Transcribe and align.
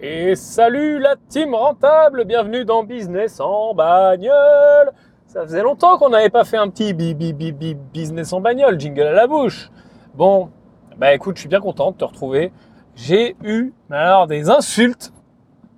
Et 0.00 0.34
salut 0.34 0.98
la 0.98 1.14
team 1.28 1.54
rentable, 1.54 2.24
bienvenue 2.24 2.64
dans 2.64 2.82
Business 2.82 3.38
en 3.38 3.74
bagnole. 3.74 4.90
Ça 5.26 5.42
faisait 5.42 5.62
longtemps 5.62 5.98
qu'on 5.98 6.08
n'avait 6.10 6.30
pas 6.30 6.44
fait 6.44 6.56
un 6.56 6.68
petit 6.68 6.92
bi, 6.92 7.14
bi, 7.14 7.52
business 7.92 8.32
en 8.32 8.40
bagnole, 8.40 8.78
jingle 8.78 9.02
à 9.02 9.12
la 9.12 9.26
bouche. 9.28 9.70
Bon, 10.14 10.50
bah 10.98 11.14
écoute, 11.14 11.36
je 11.36 11.42
suis 11.42 11.48
bien 11.48 11.60
content 11.60 11.92
de 11.92 11.96
te 11.96 12.04
retrouver. 12.04 12.52
J'ai 12.96 13.36
eu 13.44 13.72
alors 13.88 14.26
des 14.26 14.50
insultes. 14.50 15.12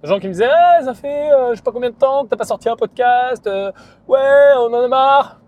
Des 0.03 0.09
gens 0.09 0.19
qui 0.19 0.29
me 0.29 0.33
disaient, 0.33 0.49
Eh, 0.81 0.85
ça 0.85 0.95
fait 0.95 1.31
euh, 1.33 1.51
je 1.51 1.57
sais 1.57 1.63
pas 1.63 1.73
combien 1.73 1.91
de 1.91 1.95
temps 1.95 2.25
que 2.25 2.31
t'as 2.31 2.37
pas 2.37 2.45
sorti 2.45 2.71
un 2.71 2.77
podcast. 2.77 3.47
euh, 3.47 3.71
ouais, 4.09 4.19
on 4.59 4.73
en 4.73 4.83
a 4.85 4.89
marre. 4.89 5.41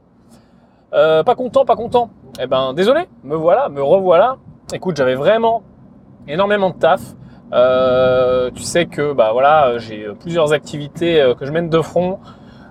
Euh, 0.92 1.22
pas 1.22 1.34
content, 1.34 1.64
pas 1.64 1.76
content. 1.76 2.10
Eh 2.38 2.46
ben 2.46 2.74
désolé, 2.74 3.08
me 3.24 3.34
voilà, 3.34 3.70
me 3.70 3.82
revoilà. 3.82 4.36
Écoute, 4.74 4.96
j'avais 4.96 5.14
vraiment 5.14 5.62
énormément 6.26 6.68
de 6.70 6.76
taf. 6.76 7.00
Euh, 7.52 8.50
tu 8.54 8.62
sais 8.62 8.86
que 8.86 9.12
bah 9.12 9.30
voilà, 9.32 9.78
j'ai 9.78 10.06
plusieurs 10.20 10.52
activités 10.52 11.20
euh, 11.20 11.34
que 11.34 11.46
je 11.46 11.52
mène 11.52 11.70
de 11.70 11.80
front, 11.80 12.18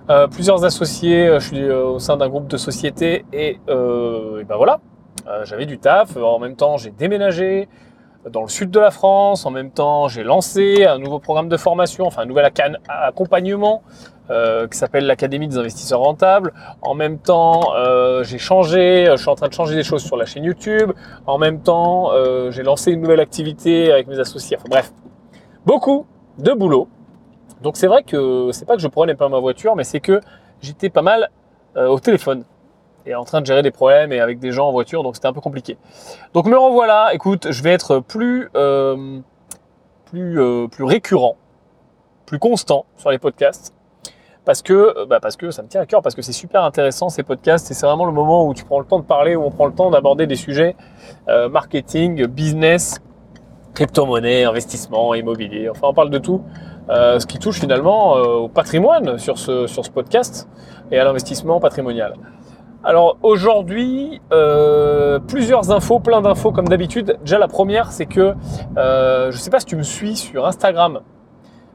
euh, 0.08 0.26
plusieurs 0.28 0.64
associés. 0.64 1.26
euh, 1.26 1.40
Je 1.40 1.46
suis 1.48 1.62
euh, 1.62 1.84
au 1.84 1.98
sein 1.98 2.16
d'un 2.16 2.28
groupe 2.28 2.46
de 2.46 2.56
sociétés 2.56 3.24
et, 3.32 3.58
euh, 3.68 4.44
ben 4.48 4.56
voilà, 4.56 4.80
euh, 5.26 5.44
j'avais 5.44 5.66
du 5.66 5.78
taf. 5.78 6.16
En 6.16 6.38
même 6.38 6.54
temps, 6.56 6.76
j'ai 6.76 6.90
déménagé 6.90 7.68
dans 8.30 8.42
le 8.42 8.48
sud 8.48 8.70
de 8.70 8.78
la 8.80 8.90
France. 8.90 9.46
En 9.46 9.50
même 9.50 9.70
temps, 9.70 10.06
j'ai 10.08 10.22
lancé 10.22 10.84
un 10.84 10.98
nouveau 10.98 11.18
programme 11.18 11.48
de 11.48 11.56
formation, 11.56 12.06
enfin 12.06 12.22
un 12.22 12.26
nouvel 12.26 12.50
accompagnement 12.88 13.82
euh, 14.30 14.68
qui 14.68 14.76
s'appelle 14.76 15.06
l'Académie 15.06 15.48
des 15.48 15.58
investisseurs 15.58 16.00
rentables. 16.00 16.52
En 16.82 16.94
même 16.94 17.18
temps, 17.18 17.74
euh, 17.76 18.24
j'ai 18.24 18.38
changé, 18.38 19.06
je 19.10 19.16
suis 19.16 19.28
en 19.28 19.34
train 19.34 19.48
de 19.48 19.54
changer 19.54 19.74
des 19.74 19.84
choses 19.84 20.02
sur 20.02 20.16
la 20.16 20.26
chaîne 20.26 20.44
YouTube. 20.44 20.92
En 21.26 21.38
même 21.38 21.60
temps, 21.60 22.12
euh, 22.12 22.50
j'ai 22.50 22.62
lancé 22.62 22.92
une 22.92 23.00
nouvelle 23.00 23.20
activité 23.20 23.92
avec 23.92 24.06
mes 24.06 24.18
associés. 24.18 24.56
Enfin 24.58 24.68
bref, 24.68 24.92
beaucoup 25.66 26.06
de 26.38 26.52
boulot. 26.52 26.88
Donc 27.62 27.76
c'est 27.76 27.86
vrai 27.86 28.02
que 28.02 28.50
c'est 28.52 28.66
pas 28.66 28.76
que 28.76 28.82
je 28.82 28.88
prenais 28.88 29.14
pas 29.14 29.28
ma 29.28 29.40
voiture, 29.40 29.74
mais 29.76 29.84
c'est 29.84 30.00
que 30.00 30.20
j'étais 30.60 30.90
pas 30.90 31.02
mal 31.02 31.30
euh, 31.76 31.88
au 31.88 31.98
téléphone 32.00 32.44
et 33.06 33.14
en 33.14 33.24
train 33.24 33.40
de 33.40 33.46
gérer 33.46 33.62
des 33.62 33.70
problèmes 33.70 34.12
et 34.12 34.20
avec 34.20 34.38
des 34.38 34.52
gens 34.52 34.68
en 34.68 34.72
voiture, 34.72 35.02
donc 35.02 35.16
c'était 35.16 35.28
un 35.28 35.32
peu 35.32 35.40
compliqué. 35.40 35.78
Donc 36.34 36.46
me 36.46 36.56
revoilà. 36.56 37.14
Écoute, 37.14 37.50
je 37.50 37.62
vais 37.62 37.72
être 37.72 38.00
plus 38.00 38.50
euh, 38.54 39.20
plus 40.06 40.40
euh, 40.40 40.66
plus 40.68 40.84
récurrent, 40.84 41.36
plus 42.26 42.38
constant 42.38 42.84
sur 42.96 43.10
les 43.10 43.18
podcasts 43.18 43.74
parce 44.48 44.62
que, 44.62 44.72
euh, 44.72 45.04
bah 45.04 45.18
parce 45.20 45.36
que 45.36 45.50
ça 45.50 45.62
me 45.62 45.68
tient 45.68 45.82
à 45.82 45.84
cœur, 45.84 46.00
parce 46.00 46.14
que 46.14 46.22
c'est 46.22 46.32
super 46.32 46.64
intéressant 46.64 47.10
ces 47.10 47.22
podcasts 47.22 47.70
et 47.70 47.74
c'est 47.74 47.84
vraiment 47.84 48.06
le 48.06 48.12
moment 48.12 48.48
où 48.48 48.54
tu 48.54 48.64
prends 48.64 48.80
le 48.80 48.86
temps 48.86 48.98
de 48.98 49.04
parler, 49.04 49.36
où 49.36 49.42
on 49.44 49.50
prend 49.50 49.66
le 49.66 49.74
temps 49.74 49.90
d'aborder 49.90 50.26
des 50.26 50.36
sujets 50.36 50.74
euh, 51.28 51.50
marketing, 51.50 52.26
business, 52.28 52.98
crypto-monnaie, 53.74 54.44
investissement, 54.44 55.12
immobilier, 55.12 55.68
enfin 55.68 55.88
on 55.88 55.92
parle 55.92 56.08
de 56.08 56.16
tout, 56.16 56.40
euh, 56.88 57.20
ce 57.20 57.26
qui 57.26 57.38
touche 57.38 57.60
finalement 57.60 58.14
au 58.14 58.48
patrimoine 58.48 59.18
sur 59.18 59.36
ce, 59.36 59.66
sur 59.66 59.84
ce 59.84 59.90
podcast 59.90 60.48
et 60.90 60.98
à 60.98 61.04
l'investissement 61.04 61.60
patrimonial. 61.60 62.14
Alors 62.84 63.18
aujourd'hui, 63.22 64.22
plusieurs 65.26 65.70
infos, 65.72 66.00
plein 66.00 66.22
d'infos 66.22 66.52
comme 66.52 66.68
d'habitude. 66.68 67.18
Déjà 67.20 67.38
la 67.38 67.48
première, 67.48 67.92
c'est 67.92 68.06
que 68.06 68.34
je 68.76 69.26
ne 69.26 69.32
sais 69.32 69.50
pas 69.50 69.60
si 69.60 69.66
tu 69.66 69.76
me 69.76 69.82
suis 69.82 70.16
sur 70.16 70.46
Instagram. 70.46 71.00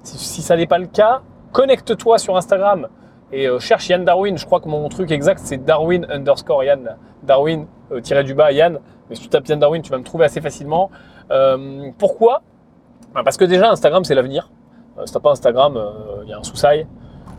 Si 0.01 0.41
ça 0.41 0.57
n'est 0.57 0.65
pas 0.65 0.79
le 0.79 0.87
cas, 0.87 1.21
connecte-toi 1.53 2.17
sur 2.17 2.35
Instagram 2.35 2.89
et 3.31 3.47
euh, 3.47 3.59
cherche 3.59 3.87
Yann 3.87 4.03
Darwin. 4.03 4.37
Je 4.37 4.45
crois 4.45 4.59
que 4.59 4.67
mon 4.67 4.89
truc 4.89 5.11
exact 5.11 5.39
c'est 5.41 5.63
Darwin 5.63 6.05
underscore 6.09 6.65
Yann. 6.65 6.97
Darwin 7.21 7.67
euh, 7.91 8.01
tiré 8.01 8.25
du 8.25 8.33
bas 8.33 8.51
Yann. 8.51 8.79
Mais 9.09 9.15
si 9.15 9.21
tu 9.21 9.29
tapes 9.29 9.47
Yann 9.47 9.59
Darwin, 9.59 9.81
tu 9.81 9.91
vas 9.91 9.97
me 9.97 10.03
trouver 10.03 10.25
assez 10.25 10.41
facilement. 10.41 10.89
Euh, 11.31 11.89
pourquoi? 11.97 12.41
Ben, 13.13 13.23
Parce 13.23 13.37
que 13.37 13.45
déjà 13.45 13.71
Instagram 13.71 14.03
c'est 14.03 14.15
l'avenir. 14.15 14.51
Si 15.05 15.13
t'as 15.13 15.19
pas 15.19 15.31
Instagram, 15.31 15.79
il 16.23 16.29
y 16.29 16.33
a 16.33 16.37
un 16.37 16.43
sous-sail. 16.43 16.85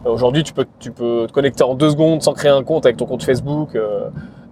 Aujourd'hui, 0.05 0.43
tu 0.43 0.53
peux, 0.53 0.67
tu 0.81 0.93
te 0.93 1.31
connecter 1.31 1.63
en 1.63 1.75
deux 1.75 1.91
secondes 1.91 2.21
sans 2.21 2.33
créer 2.33 2.51
un 2.51 2.65
compte 2.65 2.85
avec 2.85 2.97
ton 2.97 3.07
compte 3.07 3.23
Facebook. 3.23 3.79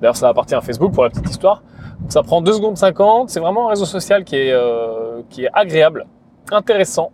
D'ailleurs, 0.01 0.15
ça 0.15 0.29
appartient 0.29 0.55
à 0.55 0.61
Facebook 0.61 0.93
pour 0.93 1.03
la 1.03 1.11
petite 1.11 1.29
histoire. 1.29 1.65
Ça 2.09 2.23
prend 2.23 2.43
2 2.43 2.53
secondes 2.53 2.77
50. 2.77 3.29
C'est 3.29 3.41
vraiment 3.41 3.67
un 3.67 3.71
réseau 3.71 3.87
social 3.87 4.23
qui 4.23 4.37
est, 4.37 4.55
agréable, 5.53 6.07
intéressant. 6.53 7.11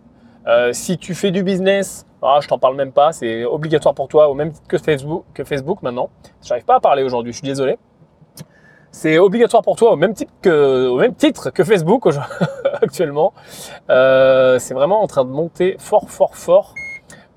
Si 0.73 0.99
tu 0.99 1.15
fais 1.15 1.31
du 1.31 1.41
business, 1.41 2.05
ah, 2.21 2.39
je 2.41 2.47
t'en 2.47 2.59
parle 2.59 2.75
même 2.75 2.91
pas, 2.91 3.11
c'est 3.11 3.45
obligatoire 3.45 3.95
pour 3.95 4.07
toi 4.07 4.29
au 4.29 4.33
même 4.33 4.51
titre 4.51 4.67
que 4.67 4.77
Facebook, 4.77 5.23
que 5.33 5.43
Facebook 5.43 5.81
maintenant. 5.81 6.09
J'arrive 6.41 6.65
pas 6.65 6.75
à 6.75 6.79
parler 6.79 7.03
aujourd'hui, 7.03 7.31
je 7.31 7.37
suis 7.37 7.47
désolé. 7.47 7.77
C'est 8.91 9.19
obligatoire 9.19 9.61
pour 9.61 9.75
toi 9.75 9.91
au 9.91 9.95
même, 9.95 10.13
titre 10.13 11.51
que 11.51 11.63
Facebook 11.63 12.07
actuellement. 12.81 13.33
Euh, 13.89 14.57
c'est 14.59 14.73
vraiment 14.73 15.01
en 15.01 15.07
train 15.07 15.23
de 15.23 15.29
monter 15.29 15.75
fort, 15.77 16.09
fort, 16.09 16.35
fort 16.35 16.73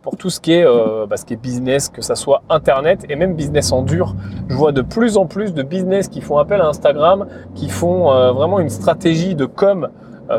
pour 0.01 0.17
tout 0.17 0.31
ce 0.31 0.41
qui 0.41 0.55
est, 0.55 0.65
euh, 0.65 1.07
bah, 1.07 1.17
ce 1.17 1.25
qui 1.25 1.35
est 1.35 1.37
business, 1.37 1.89
que 1.89 2.03
ça 2.03 2.17
soit 2.17 2.43
Internet 2.49 3.05
et 3.09 3.15
même 3.15 3.35
business 3.35 3.71
en 3.71 3.83
dur. 3.83 4.17
Je 4.49 4.57
vois 4.57 4.73
de 4.73 4.83
plus 4.83 5.17
en 5.17 5.27
plus 5.27 5.55
de 5.55 5.63
business 5.63 6.09
qui 6.09 6.23
font 6.23 6.39
appel 6.39 6.61
à 6.61 6.67
Instagram, 6.67 7.29
qui 7.55 7.69
font 7.69 8.11
euh, 8.11 8.33
vraiment 8.33 8.59
une 8.59 8.71
stratégie 8.71 9.35
de 9.35 9.45
com 9.45 9.91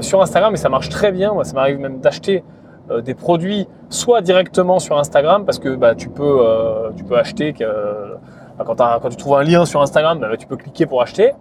sur 0.02 0.22
Instagram 0.22 0.56
et 0.56 0.58
ça 0.58 0.70
marche 0.70 0.90
très 0.90 1.12
bien. 1.12 1.34
Moi, 1.34 1.44
ça 1.44 1.54
m'arrive 1.54 1.78
même 1.78 2.00
d'acheter 2.00 2.44
euh, 2.94 3.02
des 3.02 3.16
produits 3.16 3.68
soit 3.90 4.22
directement 4.22 4.80
sur 4.80 4.98
Instagram 4.98 5.46
parce 5.46 5.60
que 5.60 5.76
bah, 5.76 5.96
tu, 5.96 6.10
peux, 6.10 6.38
euh, 6.40 6.92
tu 6.96 7.04
peux 7.04 7.18
acheter 7.18 7.54
bah, 8.58 8.66
quand, 8.66 9.10
tu 9.10 9.18
trouves 9.18 9.36
un 9.36 9.44
lien 9.44 9.66
sur 9.66 9.82
Instagram, 9.82 10.20
bah, 10.20 10.38
tu 10.38 10.48
peux 10.48 10.58
cliquer 10.58 10.86
pour 10.86 11.02
acheter. 11.02 11.34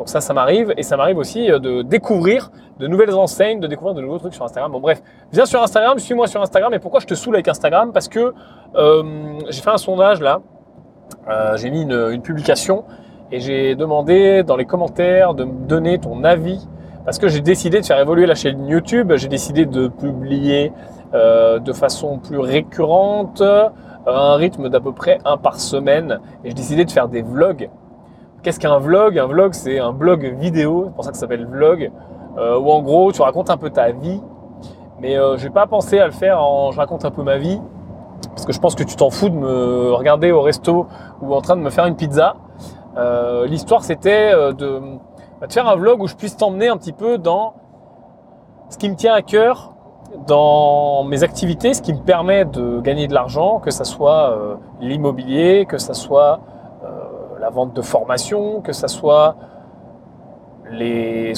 Donc 0.00 0.08
ça, 0.08 0.22
ça 0.22 0.32
m'arrive 0.32 0.72
et 0.78 0.82
ça 0.82 0.96
m'arrive 0.96 1.18
aussi 1.18 1.50
euh, 1.50 1.58
de 1.58 1.82
découvrir 1.82 2.50
de 2.78 2.86
nouvelles 2.86 3.14
enseignes, 3.14 3.60
de 3.60 3.66
découvrir 3.66 3.94
de 3.94 4.00
nouveaux 4.00 4.18
trucs 4.18 4.32
sur 4.32 4.44
Instagram. 4.44 4.72
Bon 4.72 4.80
bref, 4.80 5.02
viens 5.30 5.44
sur 5.44 5.62
Instagram, 5.62 5.98
suis-moi 5.98 6.26
sur 6.26 6.40
Instagram. 6.40 6.72
Et 6.72 6.78
pourquoi 6.78 7.00
je 7.00 7.06
te 7.06 7.12
saoule 7.12 7.34
avec 7.34 7.48
Instagram? 7.48 7.92
Parce 7.92 8.08
que 8.08 8.32
euh, 8.76 9.38
j'ai 9.50 9.60
fait 9.60 9.70
un 9.70 9.76
sondage 9.76 10.22
là, 10.22 10.40
Euh, 11.28 11.56
j'ai 11.58 11.70
mis 11.70 11.82
une, 11.82 12.08
une 12.12 12.22
publication 12.22 12.84
et 13.30 13.40
j'ai 13.40 13.74
demandé 13.74 14.42
dans 14.42 14.56
les 14.56 14.64
commentaires 14.64 15.34
de 15.34 15.44
me 15.44 15.66
donner 15.66 15.98
ton 15.98 16.24
avis 16.24 16.66
parce 17.04 17.18
que 17.18 17.28
j'ai 17.28 17.40
décidé 17.40 17.80
de 17.80 17.86
faire 17.86 17.98
évoluer 17.98 18.26
la 18.26 18.34
chaîne 18.34 18.66
YouTube. 18.66 19.12
J'ai 19.16 19.28
décidé 19.28 19.66
de 19.66 19.88
publier 19.88 20.72
euh, 21.14 21.58
de 21.58 21.72
façon 21.72 22.18
plus 22.18 22.38
récurrente, 22.38 23.40
à 23.40 23.72
un 24.06 24.34
rythme 24.36 24.68
d'à 24.68 24.80
peu 24.80 24.92
près 24.92 25.18
un 25.24 25.36
par 25.36 25.60
semaine. 25.60 26.20
Et 26.44 26.50
j'ai 26.50 26.54
décidé 26.54 26.84
de 26.84 26.90
faire 26.90 27.08
des 27.08 27.22
vlogs. 27.22 27.68
Qu'est-ce 28.42 28.60
qu'un 28.60 28.78
vlog? 28.78 29.18
Un 29.18 29.26
vlog, 29.26 29.52
c'est 29.52 29.78
un 29.78 29.92
blog 29.92 30.24
vidéo, 30.38 30.84
c'est 30.86 30.94
pour 30.94 31.04
ça 31.04 31.10
que 31.10 31.16
ça 31.16 31.22
s'appelle 31.22 31.46
vlog, 31.46 31.90
euh, 32.38 32.58
où 32.58 32.70
en 32.70 32.80
gros, 32.80 33.12
tu 33.12 33.20
racontes 33.20 33.50
un 33.50 33.58
peu 33.58 33.70
ta 33.70 33.90
vie. 33.90 34.20
Mais 35.00 35.18
euh, 35.18 35.36
j'ai 35.36 35.50
pas 35.50 35.66
pensé 35.66 35.98
à 35.98 36.06
le 36.06 36.12
faire 36.12 36.42
en 36.42 36.70
je 36.70 36.78
raconte 36.78 37.04
un 37.04 37.10
peu 37.10 37.22
ma 37.22 37.38
vie, 37.38 37.60
parce 38.28 38.44
que 38.44 38.52
je 38.52 38.60
pense 38.60 38.74
que 38.74 38.82
tu 38.82 38.96
t'en 38.96 39.10
fous 39.10 39.28
de 39.30 39.34
me 39.34 39.92
regarder 39.92 40.30
au 40.30 40.42
resto 40.42 40.86
ou 41.22 41.34
en 41.34 41.40
train 41.40 41.56
de 41.56 41.62
me 41.62 41.70
faire 41.70 41.86
une 41.86 41.96
pizza. 41.96 42.36
Euh, 42.96 43.46
L'histoire, 43.46 43.82
c'était 43.84 44.32
euh, 44.32 44.52
de, 44.52 44.80
de 45.46 45.52
faire 45.52 45.68
un 45.68 45.76
vlog 45.76 46.02
où 46.02 46.06
je 46.06 46.14
puisse 46.14 46.36
t'emmener 46.36 46.68
un 46.68 46.76
petit 46.76 46.92
peu 46.92 47.18
dans 47.18 47.54
ce 48.68 48.78
qui 48.78 48.88
me 48.88 48.94
tient 48.94 49.14
à 49.14 49.22
cœur, 49.22 49.74
dans 50.26 51.04
mes 51.04 51.22
activités, 51.22 51.74
ce 51.74 51.82
qui 51.82 51.92
me 51.92 52.00
permet 52.00 52.44
de 52.44 52.80
gagner 52.80 53.06
de 53.06 53.14
l'argent, 53.14 53.58
que 53.58 53.70
ça 53.70 53.84
soit 53.84 54.30
euh, 54.30 54.54
l'immobilier, 54.80 55.66
que 55.66 55.78
ça 55.78 55.94
soit 55.94 56.40
euh, 56.84 56.88
la 57.40 57.50
vente 57.50 57.74
de 57.74 57.82
formation, 57.82 58.60
que 58.60 58.72
ça 58.72 58.88
soit 58.88 59.36
les, 60.72 61.32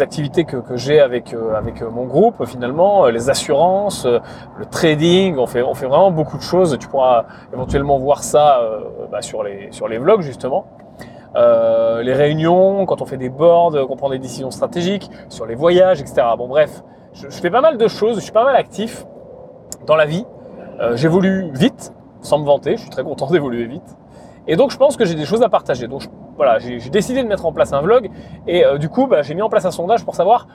activités 0.00 0.44
que, 0.44 0.76
j'ai 0.76 1.00
avec, 1.00 1.34
euh, 1.34 1.54
avec 1.54 1.82
mon 1.82 2.04
groupe 2.04 2.44
finalement, 2.46 3.06
les 3.06 3.28
assurances, 3.28 4.06
le 4.06 4.64
trading, 4.64 5.36
on 5.36 5.46
fait, 5.46 5.62
on 5.62 5.74
fait 5.74 5.86
vraiment 5.86 6.10
beaucoup 6.10 6.38
de 6.38 6.42
choses. 6.42 6.78
Tu 6.78 6.88
pourras 6.88 7.24
éventuellement 7.52 7.98
voir 7.98 8.22
ça 8.22 8.62
bah, 9.10 9.20
sur, 9.20 9.42
les, 9.42 9.68
sur 9.72 9.88
les 9.88 9.98
vlogs 9.98 10.22
justement. 10.22 10.64
Euh, 11.38 12.02
les 12.02 12.14
réunions, 12.14 12.84
quand 12.84 13.00
on 13.00 13.06
fait 13.06 13.16
des 13.16 13.28
boards, 13.28 13.86
qu'on 13.86 13.96
prend 13.96 14.10
des 14.10 14.18
décisions 14.18 14.50
stratégiques, 14.50 15.08
sur 15.28 15.46
les 15.46 15.54
voyages, 15.54 16.00
etc. 16.00 16.26
Bon 16.36 16.48
bref, 16.48 16.82
je, 17.12 17.28
fais 17.28 17.50
pas 17.50 17.60
mal 17.60 17.78
de 17.78 17.88
choses, 17.88 18.16
je 18.16 18.22
suis 18.22 18.32
pas 18.32 18.44
mal 18.44 18.56
actif 18.56 19.06
dans 19.86 19.94
la 19.94 20.04
vie. 20.04 20.26
Euh, 20.80 20.96
J'évolue 20.96 21.50
vite, 21.52 21.92
sans 22.22 22.38
me 22.38 22.44
vanter, 22.44 22.76
je 22.76 22.82
suis 22.82 22.90
très 22.90 23.04
content 23.04 23.26
d'évoluer 23.30 23.66
vite. 23.66 23.96
Et 24.48 24.56
donc 24.56 24.70
je 24.72 24.76
pense 24.76 24.96
que 24.96 25.04
j'ai 25.04 25.14
des 25.14 25.26
choses 25.26 25.42
à 25.42 25.48
partager. 25.48 25.86
Donc 25.86 26.02
voilà, 26.36 26.58
j'ai 26.58 26.78
décidé 26.90 27.22
de 27.22 27.28
mettre 27.28 27.46
en 27.46 27.52
place 27.52 27.72
un 27.72 27.82
vlog 27.82 28.10
et 28.46 28.64
euh, 28.64 28.78
du 28.78 28.88
coup 28.88 29.06
bah, 29.06 29.22
j'ai 29.22 29.34
mis 29.34 29.42
en 29.42 29.48
place 29.48 29.64
un 29.64 29.70
sondage 29.70 30.04
pour 30.04 30.14
savoir 30.14 30.48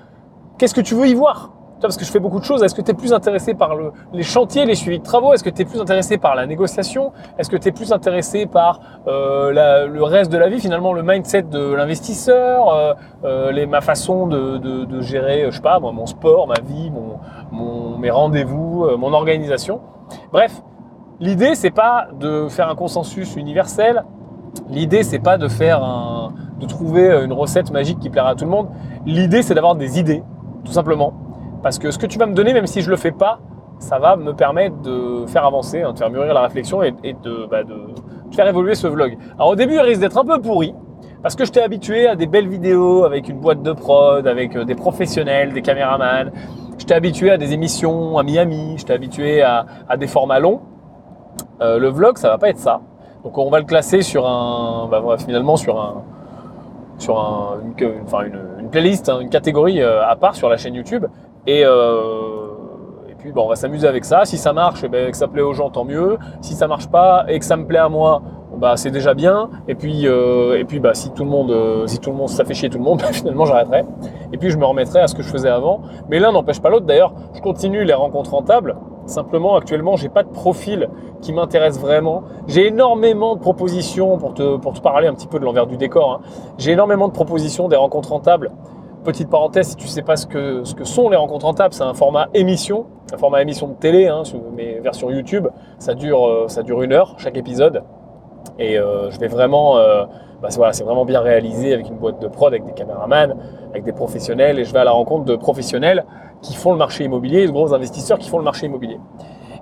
qu'est-ce 0.57 0.73
que 0.73 0.81
tu 0.81 0.95
veux 0.95 1.07
y 1.07 1.13
voir. 1.13 1.51
Parce 1.87 1.97
que 1.97 2.05
je 2.05 2.11
fais 2.11 2.19
beaucoup 2.19 2.39
de 2.39 2.45
choses. 2.45 2.63
Est-ce 2.63 2.73
que 2.75 2.81
tu 2.81 2.91
es 2.91 2.93
plus 2.93 3.13
intéressé 3.13 3.53
par 3.53 3.75
le- 3.75 3.91
les 4.13 4.23
chantiers, 4.23 4.65
les 4.65 4.75
suivis 4.75 4.99
de 4.99 5.03
travaux? 5.03 5.33
Est-ce 5.33 5.43
que 5.43 5.49
tu 5.49 5.61
es 5.63 5.65
plus 5.65 5.81
intéressé 5.81 6.17
par 6.17 6.35
la 6.35 6.45
négociation? 6.45 7.11
Est-ce 7.37 7.49
que 7.49 7.57
tu 7.57 7.67
es 7.67 7.71
plus 7.71 7.91
intéressé 7.91 8.45
par 8.45 8.79
euh, 9.07 9.87
le 9.87 10.03
reste 10.03 10.31
de 10.31 10.37
la 10.37 10.47
vie, 10.47 10.59
finalement, 10.59 10.93
le 10.93 11.03
mindset 11.03 11.43
de 11.43 11.73
l'investisseur, 11.73 12.73
euh, 12.73 12.93
euh, 13.25 13.67
ma 13.67 13.81
façon 13.81 14.27
de, 14.27 15.01
gérer, 15.01 15.47
je 15.49 15.55
sais 15.57 15.61
pas, 15.61 15.79
mon 15.79 16.05
sport, 16.05 16.47
ma 16.47 16.59
vie, 16.63 16.91
mes 17.99 18.09
rendez-vous, 18.11 18.87
mon 18.97 19.13
organisation? 19.13 19.81
Bref, 20.31 20.61
l'idée, 21.19 21.55
c'est 21.55 21.71
pas 21.71 22.07
de 22.19 22.47
faire 22.49 22.69
un 22.69 22.75
consensus 22.75 23.35
universel. 23.35 24.03
L'idée, 24.69 25.03
c'est 25.03 25.19
pas 25.19 25.37
de 25.37 25.47
faire 25.47 26.31
de 26.59 26.65
trouver 26.65 27.23
une 27.23 27.33
recette 27.33 27.71
magique 27.71 27.99
qui 27.99 28.09
plaira 28.09 28.29
à 28.29 28.35
tout 28.35 28.45
le 28.45 28.51
monde. 28.51 28.69
L'idée, 29.05 29.41
c'est 29.41 29.53
d'avoir 29.53 29.75
des 29.75 29.99
idées, 29.99 30.23
tout 30.63 30.71
simplement, 30.71 31.13
Parce 31.63 31.79
que 31.79 31.91
ce 31.91 31.97
que 31.97 32.05
tu 32.05 32.19
vas 32.19 32.25
me 32.25 32.33
donner, 32.33 32.53
même 32.53 32.67
si 32.67 32.81
je 32.81 32.89
le 32.89 32.97
fais 32.97 33.11
pas, 33.11 33.39
ça 33.79 33.97
va 33.97 34.17
me 34.17 34.33
permettre 34.33 34.81
de 34.81 35.25
faire 35.27 35.45
avancer, 35.45 35.81
hein, 35.81 35.93
de 35.93 35.97
faire 35.97 36.09
mûrir 36.09 36.33
la 36.33 36.41
réflexion 36.41 36.83
et, 36.83 36.93
bah, 37.49 37.63
de, 37.63 37.73
faire 38.31 38.47
évoluer 38.47 38.75
ce 38.75 38.87
vlog. 38.87 39.17
Alors 39.35 39.49
au 39.49 39.55
début, 39.55 39.75
il 39.75 39.79
risque 39.79 40.01
d'être 40.01 40.17
un 40.17 40.25
peu 40.25 40.39
pourri, 40.41 40.75
parce 41.21 41.35
que 41.35 41.45
je 41.45 41.51
t'ai 41.51 41.61
habitué 41.61 42.07
à 42.07 42.15
des 42.15 42.27
belles 42.27 42.49
vidéos 42.49 43.05
avec 43.05 43.29
une 43.29 43.39
boîte 43.39 43.61
de 43.61 43.71
prod, 43.71 44.27
avec 44.27 44.55
euh, 44.55 44.65
des 44.65 44.75
professionnels, 44.75 45.53
des 45.53 45.61
caméramans. 45.61 46.31
Je 46.77 46.85
t'ai 46.85 46.95
habitué 46.95 47.31
à 47.31 47.37
des 47.37 47.53
émissions 47.53 48.17
à 48.17 48.23
Miami, 48.23 48.75
je 48.77 48.85
t'ai 48.85 48.93
habitué 48.93 49.41
à, 49.41 49.65
des 49.97 50.07
formats 50.07 50.39
longs. 50.39 50.61
Euh, 51.61 51.77
le 51.77 51.89
vlog, 51.89 52.17
ça 52.17 52.29
va 52.29 52.37
pas 52.37 52.49
être 52.49 52.59
ça. 52.59 52.81
Donc 53.23 53.37
on 53.37 53.49
va 53.49 53.59
le 53.59 53.65
classer 53.65 54.01
sur 54.01 54.27
un, 54.27 54.87
bah, 54.89 55.01
finalement 55.17 55.55
sur 55.55 55.79
un, 55.79 56.03
sur 56.97 57.19
un, 57.19 57.59
une, 57.61 58.69
playlist, 58.69 59.07
hein, 59.07 59.19
une 59.21 59.29
catégorie 59.29 59.81
euh, 59.81 60.05
à 60.05 60.15
part 60.15 60.35
sur 60.35 60.49
la 60.49 60.57
chaîne 60.57 60.73
YouTube. 60.73 61.05
Et, 61.47 61.63
puis 63.19 63.31
bon, 63.31 63.45
on 63.45 63.49
va 63.49 63.55
s'amuser 63.55 63.87
avec 63.87 64.05
ça. 64.05 64.25
Si 64.25 64.37
ça 64.37 64.53
marche, 64.53 64.83
et 64.83 64.87
eh 64.87 64.89
ben, 64.89 65.11
que 65.11 65.17
ça 65.17 65.27
plaît 65.27 65.41
aux 65.41 65.53
gens, 65.53 65.69
tant 65.69 65.85
mieux. 65.85 66.17
Si 66.41 66.53
ça 66.53 66.67
marche 66.67 66.87
pas 66.87 67.25
et 67.27 67.39
que 67.39 67.45
ça 67.45 67.55
me 67.55 67.65
plaît 67.65 67.79
à 67.79 67.89
moi, 67.89 68.21
bah 68.57 68.77
c'est 68.77 68.91
déjà 68.91 69.13
bien. 69.13 69.49
Et 69.67 69.75
puis, 69.75 70.07
euh, 70.07 70.59
et 70.59 70.65
puis 70.65 70.79
bah, 70.79 70.93
si 70.93 71.11
tout 71.11 71.23
le 71.23 71.29
monde, 71.29 71.51
euh, 71.51 71.87
si 71.87 71.99
tout 71.99 72.11
le 72.11 72.15
monde, 72.15 72.29
ça 72.29 72.45
fait 72.45 72.53
chier 72.53 72.69
tout 72.69 72.77
le 72.77 72.83
monde, 72.83 73.01
finalement 73.11 73.45
j'arrêterai. 73.45 73.83
Et 74.31 74.37
puis 74.37 74.49
je 74.49 74.57
me 74.57 74.65
remettrai 74.65 74.99
à 74.99 75.07
ce 75.07 75.15
que 75.15 75.23
je 75.23 75.29
faisais 75.29 75.49
avant. 75.49 75.81
Mais 76.09 76.19
l'un 76.19 76.31
n'empêche 76.31 76.61
pas 76.61 76.69
l'autre. 76.69 76.85
D'ailleurs, 76.85 77.13
je 77.33 77.41
continue 77.41 77.83
les 77.83 77.93
rencontres 77.93 78.31
rentables. 78.31 78.75
Simplement, 79.05 79.55
actuellement, 79.55 79.97
j'ai 79.97 80.07
pas 80.07 80.23
de 80.23 80.29
profil 80.29 80.89
qui 81.21 81.33
m'intéresse 81.33 81.77
vraiment. 81.79 82.23
J'ai 82.47 82.67
énormément 82.67 83.35
de 83.35 83.41
propositions 83.41 84.17
pour 84.17 84.33
te, 84.33 84.55
pour 84.57 84.73
te 84.73 84.79
parler 84.79 85.07
un 85.07 85.13
petit 85.13 85.27
peu 85.27 85.39
de 85.39 85.45
l'envers 85.45 85.67
du 85.67 85.75
décor. 85.75 86.13
Hein. 86.13 86.19
J'ai 86.57 86.71
énormément 86.71 87.09
de 87.09 87.13
propositions 87.13 87.67
des 87.67 87.75
rencontres 87.75 88.11
rentables 88.11 88.51
Petite 89.03 89.29
parenthèse, 89.29 89.71
si 89.71 89.75
tu 89.75 89.87
sais 89.87 90.01
pas 90.01 90.15
ce 90.15 90.25
que, 90.25 90.63
ce 90.63 90.75
que 90.75 90.85
sont 90.85 91.09
les 91.09 91.17
rencontres 91.17 91.45
rentables, 91.45 91.73
c'est 91.73 91.83
un 91.83 91.93
format 91.93 92.29
émission, 92.33 92.85
un 93.13 93.17
format 93.17 93.41
émission 93.41 93.67
de 93.67 93.73
télé, 93.73 94.07
hein, 94.07 94.23
mes 94.55 94.79
versions 94.79 95.11
YouTube. 95.11 95.47
Ça 95.77 95.93
dure, 95.93 96.25
euh, 96.25 96.47
ça 96.47 96.63
dure 96.63 96.81
une 96.83 96.93
heure 96.93 97.15
chaque 97.17 97.35
épisode. 97.35 97.83
Et 98.59 98.79
euh, 98.79 99.11
je 99.11 99.19
vais 99.19 99.27
vraiment, 99.27 99.77
euh, 99.77 100.05
bah, 100.41 100.47
voilà, 100.55 100.71
c'est 100.71 100.85
vraiment 100.85 101.03
bien 101.03 101.19
réalisé 101.19 101.73
avec 101.73 101.89
une 101.89 101.97
boîte 101.97 102.21
de 102.21 102.29
prod, 102.29 102.53
avec 102.53 102.63
des 102.63 102.71
caméramans, 102.71 103.35
avec 103.71 103.83
des 103.83 103.91
professionnels. 103.91 104.57
Et 104.57 104.63
je 104.63 104.71
vais 104.71 104.79
à 104.79 104.85
la 104.85 104.91
rencontre 104.91 105.25
de 105.25 105.35
professionnels 105.35 106.05
qui 106.41 106.55
font 106.55 106.71
le 106.71 106.77
marché 106.77 107.03
immobilier, 107.03 107.45
de 107.45 107.51
gros 107.51 107.73
investisseurs 107.73 108.19
qui 108.19 108.29
font 108.29 108.37
le 108.37 108.45
marché 108.45 108.67
immobilier. 108.67 108.99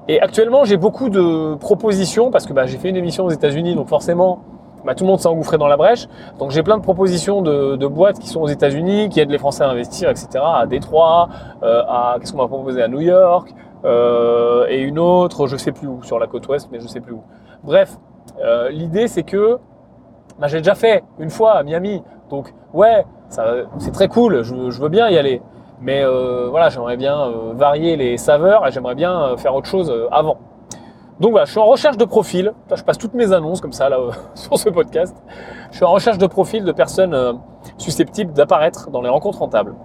Et 0.08 0.22
actuellement, 0.22 0.66
j'ai 0.66 0.78
beaucoup 0.78 1.10
de 1.10 1.56
propositions 1.56 2.30
parce 2.30 2.46
que 2.46 2.54
bah, 2.54 2.68
j'ai 2.68 2.78
fait 2.78 2.90
une 2.90 2.98
émission 2.98 3.26
aux 3.26 3.32
États-Unis, 3.32 3.74
donc 3.74 3.88
forcément, 3.88 4.44
bah, 4.86 4.96
tout 4.96 5.04
le 5.04 5.10
monde 5.10 5.20
s'est 5.20 5.28
engouffré 5.28 5.58
dans 5.58 5.68
la 5.68 5.78
brèche. 5.78 6.08
Donc 6.40 6.52
j'ai 6.52 6.64
plein 6.64 6.78
de 6.78 6.84
propositions 6.84 7.42
de, 7.42 7.88
boîtes 7.88 8.20
qui 8.20 8.28
sont 8.28 8.42
aux 8.42 8.48
États-Unis, 8.48 9.10
qui 9.10 9.20
aident 9.20 9.32
les 9.32 9.38
Français 9.38 9.64
à 9.64 9.70
investir, 9.70 10.10
etc. 10.10 10.28
À 10.44 10.66
Détroit, 10.66 11.30
euh, 11.64 11.84
à 11.88 12.18
qu'est-ce 12.20 12.34
à 12.82 12.88
New 12.88 13.02
York, 13.02 13.54
euh, 13.84 14.66
et 14.70 14.82
une 14.82 15.00
autre, 15.00 15.48
je 15.48 15.58
sais 15.58 15.72
plus 15.72 15.88
où, 15.88 16.04
sur 16.04 16.20
la 16.20 16.28
côte 16.28 16.48
ouest, 16.48 16.70
mais 16.72 16.80
je 16.80 16.88
sais 16.88 17.00
plus 17.00 17.14
où. 17.14 17.22
Bref, 17.64 17.98
euh, 18.44 18.70
l'idée 18.70 19.08
c'est 19.08 19.24
que 19.24 19.58
bah, 20.40 20.48
j'ai 20.48 20.60
déjà 20.60 20.76
fait 20.76 21.04
une 21.20 21.30
fois 21.30 21.54
à 21.54 21.64
Miami, 21.64 22.02
donc 22.30 22.54
ouais, 22.74 23.06
c'est 23.30 23.92
très 23.92 24.08
cool, 24.08 24.44
je, 24.44 24.82
veux 24.82 24.90
bien 24.90 25.10
y 25.10 25.18
aller. 25.18 25.42
Mais 25.82 26.04
voilà, 26.50 26.70
j'aimerais 26.70 26.98
bien 26.98 27.32
varier 27.54 27.96
les 27.96 28.18
saveurs 28.18 28.68
et 28.68 28.72
j'aimerais 28.72 28.94
bien 28.94 29.36
faire 29.38 29.56
autre 29.56 29.68
chose 29.68 29.92
avant. 30.12 30.38
Donc 31.22 31.34
voilà, 31.34 31.46
je 31.46 31.52
suis 31.52 31.60
en 31.60 31.68
recherche 31.68 31.98
de 31.98 32.06
profil. 32.06 32.52
Je 32.76 32.82
passe 32.82 32.98
toutes 32.98 33.14
mes 33.14 33.32
annonces 33.32 33.62
comme 33.62 33.74
ça 33.74 33.90
là 33.90 34.00
sur 34.34 34.58
ce 34.58 34.70
podcast. 34.70 35.16
Je 35.70 35.76
suis 35.76 35.86
en 35.86 35.92
recherche 35.92 36.18
de 36.18 36.26
profil 36.26 36.64
de 36.64 36.72
personnes 36.72 37.14
euh, 37.14 37.34
susceptibles 37.78 38.34
d'apparaître 38.34 38.90
dans 38.90 39.04
les 39.04 39.10
rencontres 39.10 39.38
rentables. 39.38 39.76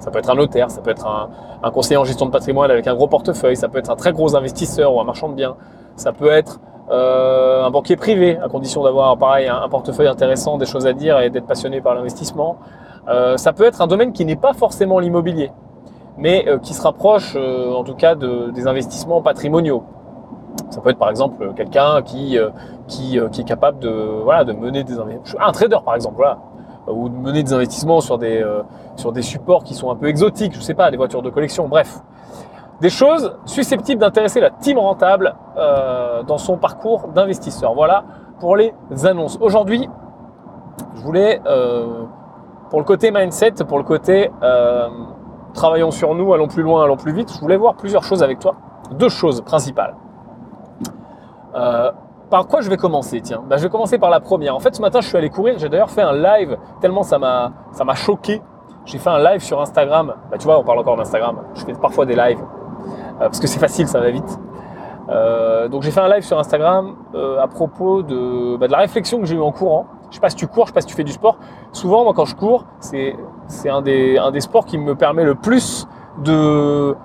Ça 0.00 0.10
peut 0.10 0.18
être 0.18 0.28
un 0.28 0.34
notaire, 0.34 0.70
ça 0.70 0.82
peut 0.82 0.90
être 0.90 1.06
un, 1.06 1.70
conseiller 1.70 1.96
en 1.96 2.04
gestion 2.04 2.26
de 2.26 2.30
patrimoine 2.30 2.70
avec 2.70 2.86
un 2.86 2.94
gros 2.94 3.06
portefeuille, 3.06 3.56
ça 3.56 3.68
peut 3.68 3.78
être 3.78 3.90
un 3.90 3.96
très 3.96 4.12
gros 4.12 4.36
investisseur 4.36 4.94
ou 4.94 5.00
un 5.00 5.04
marchand 5.04 5.30
de 5.30 5.34
biens, 5.34 5.56
ça 5.96 6.12
peut 6.12 6.30
être 6.30 6.60
euh, 6.90 7.64
un 7.64 7.70
banquier 7.70 7.96
privé, 7.96 8.38
à 8.38 8.48
condition 8.48 8.82
d'avoir 8.82 9.16
pareil 9.18 9.48
un, 9.48 9.68
portefeuille 9.68 10.08
intéressant, 10.08 10.58
des 10.58 10.66
choses 10.66 10.86
à 10.86 10.92
dire 10.92 11.20
et 11.20 11.28
d'être 11.28 11.46
passionné 11.46 11.80
par 11.80 11.94
l'investissement. 11.94 12.56
Euh, 13.08 13.36
ça 13.36 13.52
peut 13.52 13.64
être 13.64 13.82
un 13.82 13.86
domaine 13.86 14.12
qui 14.12 14.24
n'est 14.24 14.36
pas 14.36 14.54
forcément 14.54 15.00
l'immobilier, 15.00 15.52
mais 16.16 16.46
qui 16.62 16.72
se 16.72 16.82
rapproche 16.82 17.36
en 17.36 17.84
tout 17.84 17.94
cas 17.94 18.14
de, 18.14 18.50
des 18.50 18.66
investissements 18.66 19.20
patrimoniaux. 19.20 19.84
Ça 20.70 20.80
peut 20.80 20.90
être 20.90 20.98
par 20.98 21.10
exemple 21.10 21.52
quelqu'un 21.54 22.02
qui, 22.02 22.38
euh, 22.38 22.50
qui, 22.86 23.18
euh, 23.18 23.28
qui, 23.28 23.40
est 23.40 23.44
capable 23.44 23.78
de, 23.80 23.90
voilà, 24.22 24.44
de 24.44 24.52
mener 24.52 24.84
des 24.84 24.98
investissements. 24.98 25.40
Un 25.46 25.52
trader 25.52 25.78
par 25.84 25.94
exemple, 25.94 26.16
voilà. 26.16 26.38
Ou 26.86 27.08
de 27.08 27.14
mener 27.14 27.42
des 27.42 27.52
investissements 27.52 28.00
sur 28.00 28.18
des, 28.18 28.42
euh, 28.42 28.62
sur 28.96 29.12
des 29.12 29.22
supports 29.22 29.64
qui 29.64 29.74
sont 29.74 29.90
un 29.90 29.96
peu 29.96 30.06
exotiques, 30.06 30.54
je 30.54 30.60
sais 30.60 30.74
pas, 30.74 30.90
des 30.90 30.96
voitures 30.96 31.22
de 31.22 31.30
collection, 31.30 31.68
bref. 31.68 32.00
Des 32.80 32.90
choses 32.90 33.36
susceptibles 33.44 34.00
d'intéresser 34.00 34.40
la 34.40 34.50
team 34.50 34.78
rentable 34.78 35.34
dans 36.26 36.38
son 36.38 36.56
parcours 36.56 37.08
d'investisseur. 37.08 37.74
Voilà 37.74 38.04
pour 38.38 38.56
les 38.56 38.72
annonces. 39.04 39.36
Aujourd'hui, 39.42 39.86
je 40.94 41.02
voulais, 41.02 41.42
pour 42.70 42.78
le 42.78 42.86
côté 42.86 43.10
mindset, 43.10 43.52
pour 43.68 43.76
le 43.76 43.84
côté 43.84 44.30
travaillons 45.52 45.90
sur 45.90 46.14
nous, 46.14 46.32
allons 46.32 46.48
plus 46.48 46.62
loin, 46.62 46.84
allons 46.84 46.96
plus 46.96 47.12
vite, 47.12 47.30
je 47.32 47.40
voulais 47.40 47.58
voir 47.58 47.74
plusieurs 47.74 48.02
choses 48.02 48.22
avec 48.22 48.38
toi. 48.38 48.54
Deux 48.92 49.08
choses 49.08 49.42
principales. 49.42 49.94
Euh, 51.54 51.90
par 52.30 52.46
quoi 52.46 52.60
je 52.60 52.70
vais 52.70 52.76
commencer 52.76 53.20
Tiens, 53.20 53.42
bah, 53.48 53.56
je 53.56 53.64
vais 53.64 53.68
commencer 53.68 53.98
par 53.98 54.10
la 54.10 54.20
première. 54.20 54.54
En 54.54 54.60
fait, 54.60 54.74
ce 54.74 54.80
matin, 54.80 55.00
je 55.00 55.08
suis 55.08 55.16
allé 55.16 55.30
courir. 55.30 55.58
J'ai 55.58 55.68
d'ailleurs 55.68 55.90
fait 55.90 56.02
un 56.02 56.12
live 56.12 56.56
tellement 56.80 57.02
ça 57.02 57.18
m'a 57.18 57.94
choqué. 57.94 58.40
J'ai 58.84 58.98
fait 58.98 59.10
un 59.10 59.18
live 59.18 59.40
sur 59.40 59.60
Instagram. 59.60 60.14
Bah, 60.30 60.38
tu 60.38 60.44
vois, 60.44 60.58
on 60.58 60.64
parle 60.64 60.78
encore 60.78 60.96
d'Instagram. 60.96 61.38
Je 61.54 61.64
fais 61.64 61.72
parfois 61.74 62.06
des 62.06 62.14
lives 62.14 62.40
euh, 62.40 63.18
parce 63.20 63.40
que 63.40 63.46
c'est 63.46 63.58
facile, 63.58 63.88
ça 63.88 64.00
va 64.00 64.10
vite. 64.10 64.38
Euh, 65.08 65.66
donc 65.66 65.82
j'ai 65.82 65.90
fait 65.90 66.00
un 66.00 66.08
live 66.08 66.22
sur 66.22 66.38
Instagram 66.38 66.94
à 67.14 67.48
propos 67.48 68.02
de, 68.02 68.56
bah, 68.56 68.68
de 68.68 68.72
la 68.72 68.78
réflexion 68.78 69.18
que 69.18 69.26
j'ai 69.26 69.34
eue 69.34 69.42
en 69.42 69.50
courant. 69.50 69.86
Je 70.10 70.16
sais 70.16 70.20
pas 70.20 70.30
si 70.30 70.36
tu 70.36 70.46
cours, 70.46 70.66
je 70.66 70.70
sais 70.70 70.74
pas 70.74 70.80
si 70.80 70.86
tu 70.86 70.94
fais 70.94 71.04
du 71.04 71.12
sport. 71.12 71.38
Souvent, 71.72 72.04
moi, 72.04 72.14
quand 72.14 72.24
je 72.24 72.36
cours, 72.36 72.64
c'est 72.78 73.16
un 73.68 73.82
des 73.82 74.40
sports 74.40 74.66
qui 74.66 74.78
me 74.78 74.94
permet 74.94 75.24
le 75.24 75.34
plus 75.34 75.88
de 76.18 76.96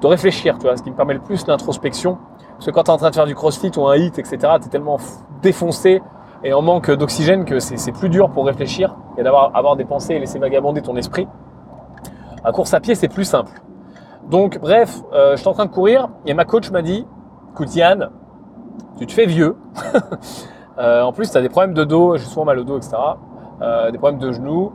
de 0.00 0.06
réfléchir. 0.06 0.56
Tu 0.58 0.66
vois, 0.66 0.76
ce 0.76 0.82
qui 0.82 0.90
me 0.90 0.96
permet 0.96 1.14
le 1.14 1.20
plus 1.20 1.46
l'introspection 1.46 2.18
parce 2.54 2.66
que 2.66 2.70
quand 2.70 2.84
tu 2.84 2.90
es 2.90 2.94
en 2.94 2.96
train 2.96 3.10
de 3.10 3.14
faire 3.14 3.26
du 3.26 3.34
crossfit 3.34 3.72
ou 3.76 3.86
un 3.86 3.96
hit, 3.96 4.18
etc., 4.18 4.38
tu 4.60 4.66
es 4.66 4.70
tellement 4.70 4.98
défoncé 5.42 6.02
et 6.44 6.52
en 6.52 6.62
manque 6.62 6.90
d'oxygène 6.90 7.44
que 7.44 7.58
c'est 7.58 7.92
plus 7.92 8.08
dur 8.08 8.30
pour 8.30 8.46
réfléchir 8.46 8.94
et 9.16 9.22
d'avoir 9.22 9.56
avoir 9.56 9.76
des 9.76 9.84
pensées 9.84 10.14
et 10.14 10.18
laisser 10.18 10.38
vagabonder 10.38 10.82
ton 10.82 10.96
esprit. 10.96 11.26
À 12.44 12.52
course 12.52 12.74
à 12.74 12.80
pied, 12.80 12.94
c'est 12.94 13.08
plus 13.08 13.24
simple. 13.24 13.62
Donc, 14.28 14.58
bref, 14.58 15.02
euh, 15.12 15.32
je 15.32 15.36
suis 15.36 15.48
en 15.48 15.54
train 15.54 15.66
de 15.66 15.70
courir 15.70 16.08
et 16.26 16.34
ma 16.34 16.44
coach 16.44 16.70
m'a 16.70 16.82
dit 16.82 17.06
Écoute, 17.52 17.74
Yann, 17.74 18.10
tu 18.98 19.06
te 19.06 19.12
fais 19.12 19.26
vieux. 19.26 19.56
euh, 20.78 21.02
en 21.02 21.12
plus, 21.12 21.30
tu 21.30 21.36
as 21.36 21.40
des 21.40 21.48
problèmes 21.48 21.74
de 21.74 21.84
dos, 21.84 22.16
j'ai 22.16 22.24
souvent 22.24 22.44
mal 22.44 22.58
au 22.58 22.64
dos, 22.64 22.76
etc. 22.76 22.96
Euh, 23.62 23.90
des 23.90 23.98
problèmes 23.98 24.20
de 24.20 24.32
genoux. 24.32 24.72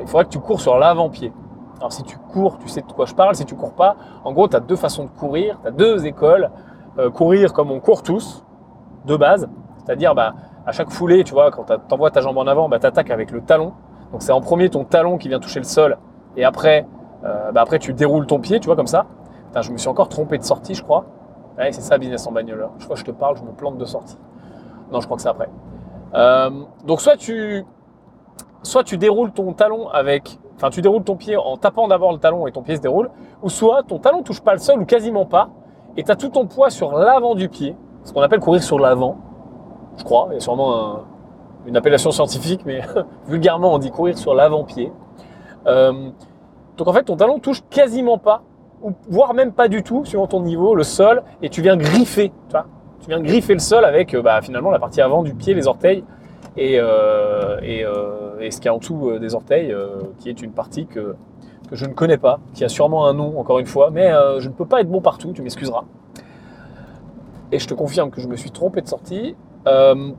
Il 0.00 0.08
faudrait 0.08 0.24
que 0.24 0.30
tu 0.30 0.40
cours 0.40 0.60
sur 0.60 0.76
l'avant-pied. 0.76 1.32
Alors, 1.78 1.92
si 1.92 2.02
tu 2.02 2.16
cours, 2.18 2.58
tu 2.58 2.66
sais 2.66 2.80
de 2.80 2.92
quoi 2.92 3.06
je 3.06 3.14
parle. 3.14 3.36
Si 3.36 3.44
tu 3.44 3.54
cours 3.54 3.74
pas, 3.74 3.94
en 4.24 4.32
gros, 4.32 4.48
tu 4.48 4.56
as 4.56 4.60
deux 4.60 4.74
façons 4.74 5.04
de 5.04 5.10
courir, 5.10 5.56
tu 5.62 5.68
as 5.68 5.70
deux 5.70 6.04
écoles. 6.04 6.50
Euh, 6.98 7.10
courir 7.10 7.52
comme 7.52 7.70
on 7.70 7.78
court 7.78 8.02
tous, 8.02 8.44
de 9.06 9.16
base. 9.16 9.48
C'est-à-dire, 9.84 10.14
bah, 10.16 10.34
à 10.66 10.72
chaque 10.72 10.90
foulée, 10.90 11.22
tu 11.22 11.32
vois, 11.32 11.50
quand 11.50 11.64
tu 11.64 11.94
envoies 11.94 12.10
ta 12.10 12.20
jambe 12.20 12.36
en 12.38 12.46
avant, 12.46 12.68
bah, 12.68 12.80
tu 12.80 12.86
attaques 12.86 13.10
avec 13.10 13.30
le 13.30 13.40
talon. 13.40 13.72
Donc 14.10 14.22
c'est 14.22 14.32
en 14.32 14.40
premier 14.40 14.68
ton 14.68 14.84
talon 14.84 15.16
qui 15.16 15.28
vient 15.28 15.38
toucher 15.38 15.60
le 15.60 15.64
sol. 15.64 15.96
Et 16.36 16.44
après, 16.44 16.86
euh, 17.24 17.52
bah, 17.52 17.60
après 17.60 17.78
tu 17.78 17.92
déroules 17.92 18.26
ton 18.26 18.40
pied, 18.40 18.58
tu 18.58 18.66
vois, 18.66 18.76
comme 18.76 18.88
ça. 18.88 19.06
je 19.60 19.70
me 19.70 19.78
suis 19.78 19.88
encore 19.88 20.08
trompé 20.08 20.38
de 20.38 20.42
sortie, 20.42 20.74
je 20.74 20.82
crois. 20.82 21.04
Ouais, 21.56 21.70
c'est 21.72 21.82
ça, 21.82 21.98
business 21.98 22.26
en 22.26 22.32
bagnole. 22.32 22.68
Je 22.78 22.84
crois 22.84 22.94
que 22.94 23.00
je 23.00 23.06
te 23.06 23.10
parle, 23.12 23.36
je 23.36 23.42
me 23.42 23.52
plante 23.52 23.78
de 23.78 23.84
sortie. 23.84 24.18
Non, 24.90 25.00
je 25.00 25.06
crois 25.06 25.16
que 25.16 25.22
c'est 25.22 25.28
après. 25.28 25.48
Euh, 26.14 26.50
donc 26.84 27.00
soit 27.00 27.16
tu, 27.16 27.64
soit 28.62 28.82
tu 28.82 28.96
déroules 28.96 29.30
ton 29.32 29.52
talon 29.52 29.88
avec, 29.88 30.38
enfin 30.56 30.70
tu 30.70 30.80
déroules 30.80 31.04
ton 31.04 31.16
pied 31.16 31.36
en 31.36 31.56
tapant 31.56 31.86
d'abord 31.86 32.12
le 32.12 32.18
talon 32.18 32.46
et 32.46 32.52
ton 32.52 32.62
pied 32.62 32.76
se 32.76 32.80
déroule, 32.80 33.10
ou 33.42 33.50
soit 33.50 33.82
ton 33.82 33.98
talon 33.98 34.22
touche 34.22 34.40
pas 34.40 34.52
le 34.52 34.58
sol 34.58 34.80
ou 34.80 34.84
quasiment 34.84 35.26
pas, 35.26 35.50
et 35.98 36.04
tu 36.04 36.10
as 36.12 36.16
tout 36.16 36.28
ton 36.28 36.46
poids 36.46 36.70
sur 36.70 36.92
l'avant 36.92 37.34
du 37.34 37.48
pied, 37.48 37.76
ce 38.04 38.12
qu'on 38.12 38.22
appelle 38.22 38.38
courir 38.38 38.62
sur 38.62 38.78
l'avant, 38.78 39.18
je 39.96 40.04
crois, 40.04 40.28
il 40.30 40.34
y 40.34 40.36
a 40.36 40.40
sûrement 40.40 41.00
une 41.66 41.76
appellation 41.76 42.12
scientifique, 42.12 42.60
mais 42.64 42.82
vulgairement 43.26 43.74
on 43.74 43.78
dit 43.78 43.90
courir 43.90 44.16
sur 44.16 44.32
l'avant-pied. 44.32 44.92
Euh, 45.66 46.10
donc 46.76 46.86
en 46.86 46.92
fait 46.92 47.02
ton 47.02 47.16
talon 47.16 47.40
touche 47.40 47.62
quasiment 47.68 48.16
pas, 48.16 48.42
ou 48.80 48.92
voire 49.08 49.34
même 49.34 49.52
pas 49.52 49.66
du 49.66 49.82
tout, 49.82 50.04
suivant 50.04 50.28
ton 50.28 50.40
niveau, 50.40 50.76
le 50.76 50.84
sol, 50.84 51.24
et 51.42 51.48
tu 51.50 51.62
viens 51.62 51.76
griffer, 51.76 52.28
tu 52.28 52.52
vois, 52.52 52.66
tu 53.00 53.08
viens 53.08 53.20
griffer 53.20 53.54
le 53.54 53.58
sol 53.58 53.84
avec 53.84 54.14
euh, 54.14 54.22
bah, 54.22 54.40
finalement 54.40 54.70
la 54.70 54.78
partie 54.78 55.00
avant 55.00 55.24
du 55.24 55.34
pied, 55.34 55.52
les 55.52 55.66
orteils, 55.66 56.04
et, 56.56 56.76
euh, 56.78 57.58
et, 58.40 58.50
ce 58.52 58.60
qui 58.60 58.68
est 58.68 58.70
en 58.70 58.78
dessous 58.78 59.18
des 59.18 59.34
orteils, 59.34 59.74
qui 60.18 60.28
est 60.28 60.42
une 60.42 60.52
partie 60.52 60.86
que 60.86 61.16
que 61.68 61.76
je 61.76 61.86
ne 61.86 61.92
connais 61.92 62.18
pas, 62.18 62.40
qui 62.54 62.64
a 62.64 62.68
sûrement 62.68 63.06
un 63.06 63.14
nom, 63.14 63.38
encore 63.38 63.58
une 63.58 63.66
fois, 63.66 63.90
mais 63.90 64.10
euh, 64.10 64.40
je 64.40 64.48
ne 64.48 64.54
peux 64.54 64.66
pas 64.66 64.80
être 64.80 64.90
bon 64.90 65.00
partout, 65.00 65.32
tu 65.32 65.42
m'excuseras. 65.42 65.84
Et 67.52 67.58
je 67.58 67.66
te 67.66 67.74
confirme 67.74 68.10
que 68.10 68.20
je 68.20 68.28
me 68.28 68.36
suis 68.36 68.50
trompé 68.50 68.80
de 68.80 68.88
sortie. 68.88 69.36
Euh, 69.66 70.12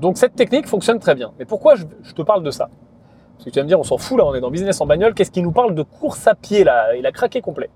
donc 0.00 0.18
cette 0.18 0.34
technique 0.34 0.66
fonctionne 0.66 0.98
très 0.98 1.14
bien. 1.14 1.32
Mais 1.38 1.44
pourquoi 1.44 1.74
je, 1.74 1.84
te 2.12 2.22
parle 2.22 2.42
de 2.42 2.50
ça? 2.50 2.68
Parce 3.34 3.44
que 3.44 3.50
tu 3.50 3.58
vas 3.58 3.64
me 3.64 3.68
dire, 3.68 3.78
on 3.78 3.84
s'en 3.84 3.98
fout 3.98 4.18
là, 4.18 4.24
on 4.24 4.34
est 4.34 4.40
dans 4.40 4.50
business 4.50 4.80
en 4.80 4.86
bagnole, 4.86 5.14
qu'est-ce 5.14 5.30
qui 5.30 5.42
nous 5.42 5.52
parle 5.52 5.74
de 5.74 5.82
course 5.82 6.26
à 6.26 6.34
pied 6.34 6.64
là? 6.64 6.94
Il 6.96 7.06
a 7.06 7.12
craqué 7.12 7.40
complet. 7.40 7.70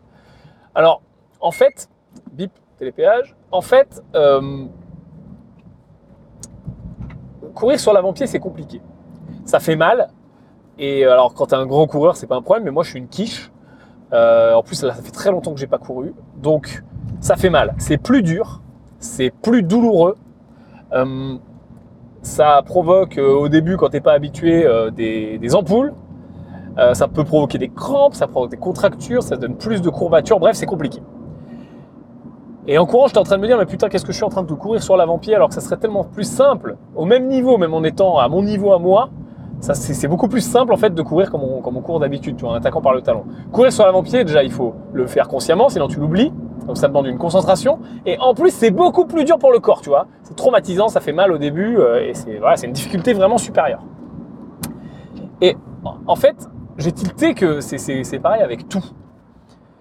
Alors, 0.74 1.02
en 1.40 1.50
fait, 1.50 1.88
bip, 2.32 2.52
télépéage, 2.78 3.36
en 3.50 3.60
fait, 3.60 4.02
euh, 4.14 4.66
courir 7.54 7.78
sur 7.80 7.92
l'avant-pied, 7.92 8.26
c'est 8.26 8.38
compliqué. 8.38 8.80
Ça 9.44 9.60
fait 9.60 9.76
mal. 9.76 10.08
Et 10.82 11.04
alors, 11.04 11.34
quand 11.34 11.48
tu 11.48 11.54
es 11.54 11.58
un 11.58 11.66
grand 11.66 11.86
coureur, 11.86 12.16
c'est 12.16 12.26
pas 12.26 12.36
un 12.36 12.42
problème, 12.42 12.64
mais 12.64 12.70
moi, 12.70 12.82
je 12.82 12.90
suis 12.90 12.98
une 12.98 13.08
quiche. 13.08 13.52
Euh, 14.14 14.54
en 14.54 14.62
plus, 14.62 14.76
ça 14.76 14.92
fait 14.94 15.10
très 15.10 15.30
longtemps 15.30 15.52
que 15.52 15.60
j'ai 15.60 15.66
pas 15.66 15.76
couru. 15.76 16.14
Donc, 16.38 16.82
ça 17.20 17.36
fait 17.36 17.50
mal. 17.50 17.74
C'est 17.76 17.98
plus 17.98 18.22
dur, 18.22 18.62
c'est 18.98 19.30
plus 19.30 19.62
douloureux. 19.62 20.16
Euh, 20.94 21.36
ça 22.22 22.62
provoque 22.64 23.18
euh, 23.18 23.30
au 23.30 23.48
début, 23.50 23.76
quand 23.76 23.90
tu 23.90 23.96
n'es 23.96 24.00
pas 24.00 24.14
habitué, 24.14 24.66
des, 24.96 25.54
ampoules. 25.54 25.92
ça 26.94 27.08
peut 27.08 27.24
provoquer 27.24 27.58
des 27.58 27.68
crampes, 27.68 28.14
ça 28.14 28.26
provoque 28.26 28.50
des 28.50 28.56
contractures, 28.56 29.22
ça 29.22 29.36
donne 29.36 29.56
plus 29.56 29.82
de 29.82 29.90
courbatures. 29.90 30.40
Bref, 30.40 30.56
c'est 30.56 30.66
compliqué. 30.66 31.02
Et 32.66 32.78
en 32.78 32.86
courant, 32.86 33.06
j'étais 33.06 33.18
en 33.18 33.24
train 33.24 33.36
de 33.36 33.42
me 33.42 33.46
dire, 33.46 33.58
mais 33.58 33.66
putain, 33.66 33.90
qu'est-ce 33.90 34.06
que 34.06 34.12
je 34.12 34.16
suis 34.16 34.24
en 34.24 34.30
train 34.30 34.44
de 34.44 34.54
courir 34.54 34.82
sur 34.82 34.96
l'avant-pied 34.96 35.34
alors 35.34 35.48
que 35.48 35.54
ça 35.54 35.60
serait 35.60 35.76
tellement 35.76 36.04
plus 36.04 36.24
simple, 36.24 36.78
au 36.94 37.04
même 37.04 37.26
niveau, 37.26 37.58
même 37.58 37.74
en 37.74 37.84
étant 37.84 38.18
à 38.18 38.28
mon 38.28 38.42
niveau 38.42 38.72
à 38.72 38.78
moi, 38.78 39.10
ça, 39.60 39.74
c'est 39.74 40.08
beaucoup 40.08 40.28
plus 40.28 40.40
simple 40.40 40.72
en 40.72 40.78
fait 40.78 40.94
de 40.94 41.02
courir 41.02 41.30
comme 41.30 41.42
on, 41.42 41.82
court 41.82 42.00
d'habitude, 42.00 42.42
en 42.42 42.54
attaquant 42.54 42.80
par 42.80 42.94
le 42.94 43.02
talon. 43.02 43.24
Courir 43.52 43.70
sur 43.72 43.84
l'avant-pied, 43.84 44.24
déjà, 44.24 44.42
il 44.42 44.50
faut 44.50 44.74
le 44.94 45.06
faire 45.06 45.28
consciemment, 45.28 45.68
sinon 45.68 45.86
tu 45.86 46.00
l'oublies. 46.00 46.32
Donc 46.66 46.78
ça 46.78 46.88
demande 46.88 47.06
une 47.06 47.18
concentration. 47.18 47.78
Et 48.06 48.18
en 48.18 48.34
plus, 48.34 48.50
c'est 48.50 48.70
beaucoup 48.70 49.04
plus 49.04 49.24
dur 49.24 49.38
pour 49.38 49.52
le 49.52 49.60
corps, 49.60 49.82
tu 49.82 49.90
vois. 49.90 50.06
C'est 50.22 50.34
traumatisant, 50.34 50.88
ça 50.88 51.00
fait 51.00 51.12
mal 51.12 51.30
au 51.30 51.36
début, 51.36 51.76
euh, 51.76 52.08
et 52.08 52.14
c'est 52.14 52.38
voilà, 52.38 52.54
une 52.64 52.72
difficulté 52.72 53.12
vraiment 53.12 53.36
supérieure. 53.36 53.82
Et 55.42 55.56
en 56.06 56.16
fait, 56.16 56.48
j'ai 56.78 56.92
tilté 56.92 57.34
que 57.34 57.60
c'est 57.60 58.18
pareil 58.18 58.42
avec 58.42 58.66
tout. 58.68 58.84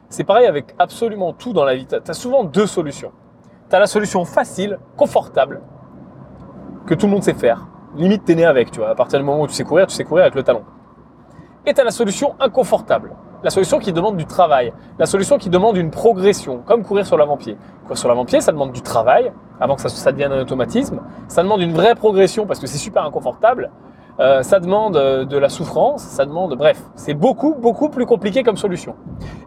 C'est 0.09 0.25
pareil 0.25 0.45
avec 0.45 0.75
absolument 0.77 1.31
tout 1.31 1.53
dans 1.53 1.63
la 1.63 1.75
vie. 1.75 1.85
Tu 1.85 1.95
as 1.95 2.13
souvent 2.13 2.43
deux 2.43 2.67
solutions. 2.67 3.11
Tu 3.69 3.75
as 3.75 3.79
la 3.79 3.87
solution 3.87 4.25
facile, 4.25 4.79
confortable, 4.97 5.61
que 6.85 6.95
tout 6.95 7.05
le 7.05 7.13
monde 7.13 7.23
sait 7.23 7.33
faire 7.33 7.68
limite 7.95 8.25
t'es 8.25 8.35
né 8.35 8.45
avec, 8.45 8.71
tu 8.71 8.79
vois. 8.79 8.89
À 8.89 8.95
partir 8.95 9.19
du 9.19 9.25
moment 9.25 9.41
où 9.41 9.47
tu 9.47 9.53
sais 9.53 9.63
courir, 9.63 9.87
tu 9.87 9.95
sais 9.95 10.03
courir 10.03 10.23
avec 10.23 10.35
le 10.35 10.43
talon. 10.43 10.63
Et 11.65 11.73
tu 11.73 11.81
as 11.81 11.83
la 11.83 11.91
solution 11.91 12.35
inconfortable, 12.39 13.13
la 13.43 13.49
solution 13.49 13.79
qui 13.79 13.93
demande 13.93 14.17
du 14.17 14.25
travail, 14.25 14.73
la 14.97 15.05
solution 15.05 15.37
qui 15.37 15.49
demande 15.49 15.77
une 15.77 15.91
progression, 15.91 16.61
comme 16.65 16.83
courir 16.83 17.05
sur 17.05 17.17
l'avant-pied. 17.17 17.57
Courir 17.83 17.97
sur 17.97 18.09
l'avant-pied, 18.09 18.41
ça 18.41 18.51
demande 18.51 18.71
du 18.71 18.81
travail, 18.81 19.31
avant 19.59 19.75
que 19.75 19.81
ça, 19.81 19.89
ça, 19.89 20.11
devienne 20.11 20.31
un 20.31 20.41
automatisme. 20.41 21.01
Ça 21.27 21.43
demande 21.43 21.61
une 21.61 21.73
vraie 21.73 21.95
progression 21.95 22.45
parce 22.45 22.59
que 22.59 22.67
c'est 22.67 22.77
super 22.77 23.03
inconfortable. 23.03 23.71
Euh, 24.19 24.43
ça 24.43 24.59
demande 24.59 24.97
euh, 24.97 25.23
de 25.23 25.37
la 25.37 25.47
souffrance, 25.47 26.01
ça 26.01 26.25
demande, 26.25 26.55
bref, 26.57 26.81
c'est 26.95 27.13
beaucoup, 27.13 27.55
beaucoup 27.55 27.87
plus 27.87 28.05
compliqué 28.05 28.43
comme 28.43 28.57
solution. 28.57 28.95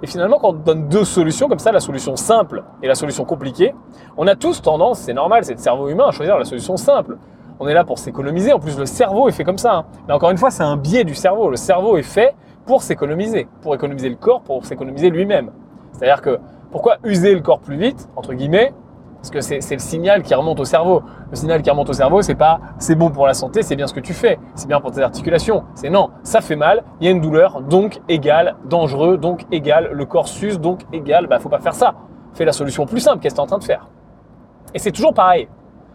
Et 0.03 0.07
finalement, 0.07 0.39
quand 0.39 0.49
on 0.49 0.53
donne 0.55 0.89
deux 0.89 1.05
solutions 1.05 1.47
comme 1.47 1.59
ça, 1.59 1.73
la 1.73 1.81
solution 1.81 2.17
simple 2.17 2.65
et 2.83 2.89
la 2.89 2.95
solution 2.95 3.27
compliquée, 3.27 3.75
on 4.17 4.27
a 4.27 4.35
tous 4.35 4.63
tendance, 4.63 5.01
c'est 5.01 5.13
normal, 5.13 5.45
c'est 5.45 5.53
le 5.53 5.59
cerveau 5.59 5.89
humain, 5.89 6.07
à 6.09 6.11
choisir 6.11 6.39
la 6.39 6.47
solution 6.47 6.79
simple 6.79 7.19
on 7.63 7.69
est 7.69 7.75
là 7.75 7.85
pour 7.85 7.99
s'économiser. 7.99 8.53
En 8.53 8.59
plus, 8.59 8.77
le 8.77 8.87
cerveau 8.87 9.29
est 9.29 9.33
fait 9.33 9.45
comme 9.45 9.59
ça. 9.59 9.73
Hein. 9.73 9.85
Mais 10.09 10.15
encore 10.15 10.31
une 10.31 10.37
fois, 10.37 10.51
c'est 10.51 10.65
un 10.65 10.77
biais 10.77 11.05
du 11.05 11.15
cerveau. 11.15 11.49
Le 11.49 11.57
cerveau 11.57 11.97
est 11.97 12.03
fait 12.03 12.35
pour 12.67 12.83
s'économiser, 12.83 13.47
pour 13.61 13.73
économiser 13.73 14.09
le 14.09 14.17
corps, 14.17 14.41
pour 14.43 14.67
s'économiser 14.67 15.11
lui-même. 15.11 15.53
C'est-à-dire 15.93 16.21
que 16.21 16.41
pourquoi 16.73 16.97
user 17.05 17.33
le 17.35 17.41
corps 17.41 17.61
plus 17.61 17.77
vite, 17.77 18.09
entre 18.17 18.35
guillemets? 18.35 18.75
Parce 19.17 19.31
que 19.31 19.41
c'est 19.41 19.61
le 19.71 19.79
signal 19.79 20.23
qui 20.23 20.35
remonte 20.35 20.59
au 20.59 20.65
cerveau. 20.65 21.03
Le 21.31 21.37
signal 21.37 21.63
qui 21.63 21.71
remonte 21.71 21.89
au 21.89 21.93
cerveau, 21.93 22.23
c'est 22.23 22.35
pas 22.35 22.59
c'est 22.79 22.97
bon 22.97 23.11
pour 23.11 23.29
la 23.29 23.35
santé, 23.35 23.63
c'est 23.63 23.77
bien 23.77 23.87
ce 23.87 23.95
que 23.95 24.01
tu 24.01 24.15
fais, 24.15 24.41
c'est 24.57 24.67
bien 24.67 24.81
pour 24.81 24.91
tes 24.91 25.01
articulations. 25.01 25.63
C'est 25.77 25.91
non, 25.91 26.11
ça 26.25 26.41
fait 26.41 26.57
mal, 26.57 26.83
il 27.01 27.05
y 27.05 27.09
a 27.09 27.13
une 27.13 27.21
douleur, 27.21 27.61
donc 27.61 28.01
égal, 28.09 28.57
dangereux, 28.65 29.19
donc 29.19 29.45
égal, 29.53 29.91
le 29.93 30.05
corps 30.07 30.27
s'use, 30.27 30.59
donc 30.59 30.81
égal, 30.93 31.29
bah 31.29 31.39
faut 31.39 31.49
pas 31.49 31.61
faire 31.61 31.75
ça. 31.75 31.95
Fais 32.35 32.45
la 32.45 32.51
solution 32.51 32.85
plus 32.85 32.99
simple, 32.99 33.21
qu'est-ce 33.21 33.35
que 33.35 33.39
tu 33.39 33.43
es 33.43 33.45
en 33.45 33.47
train 33.47 33.59
de 33.59 33.65
faire? 33.65 33.89
Et 34.75 34.81
c'est 34.81 34.91
toujours 34.91 35.15
pareil. 35.15 35.47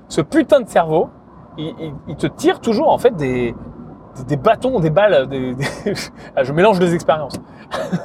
Ce 0.07 0.21
putain 0.21 0.61
de 0.61 0.69
cerveau, 0.69 1.09
il, 1.57 2.15
te 2.17 2.27
tire 2.27 2.59
toujours 2.59 2.89
en 2.89 2.97
fait 2.97 3.15
des, 3.15 3.55
des 4.27 4.37
bâtons, 4.37 4.79
des 4.79 4.89
balles. 4.89 5.27
Ah, 6.35 6.43
je 6.43 6.53
mélange 6.53 6.79
des 6.79 6.93
expériences. 6.93 7.35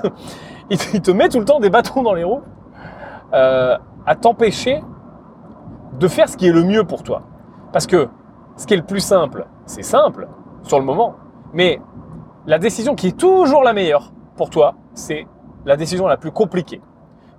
il, 0.70 0.78
te, 0.78 1.10
met 1.10 1.28
tout 1.28 1.38
le 1.38 1.44
temps 1.44 1.60
des 1.60 1.70
bâtons 1.70 2.02
dans 2.02 2.14
les 2.14 2.24
roues 2.24 2.42
euh, 3.34 3.76
à 4.06 4.16
t'empêcher 4.16 4.82
de 5.98 6.08
faire 6.08 6.28
ce 6.28 6.36
qui 6.36 6.46
est 6.46 6.52
le 6.52 6.64
mieux 6.64 6.84
pour 6.84 7.02
toi. 7.02 7.22
Parce 7.72 7.86
que 7.86 8.08
ce 8.56 8.66
qui 8.66 8.74
est 8.74 8.78
le 8.78 8.82
plus 8.84 9.00
simple, 9.00 9.46
c'est 9.66 9.82
simple 9.82 10.28
sur 10.62 10.78
le 10.78 10.84
moment, 10.84 11.14
mais 11.52 11.80
la 12.46 12.58
décision 12.58 12.94
qui 12.94 13.08
est 13.08 13.18
toujours 13.18 13.62
la 13.62 13.72
meilleure 13.72 14.12
pour 14.36 14.50
toi, 14.50 14.74
c'est 14.94 15.26
la 15.64 15.76
décision 15.76 16.06
la 16.06 16.16
plus 16.16 16.32
compliquée. 16.32 16.80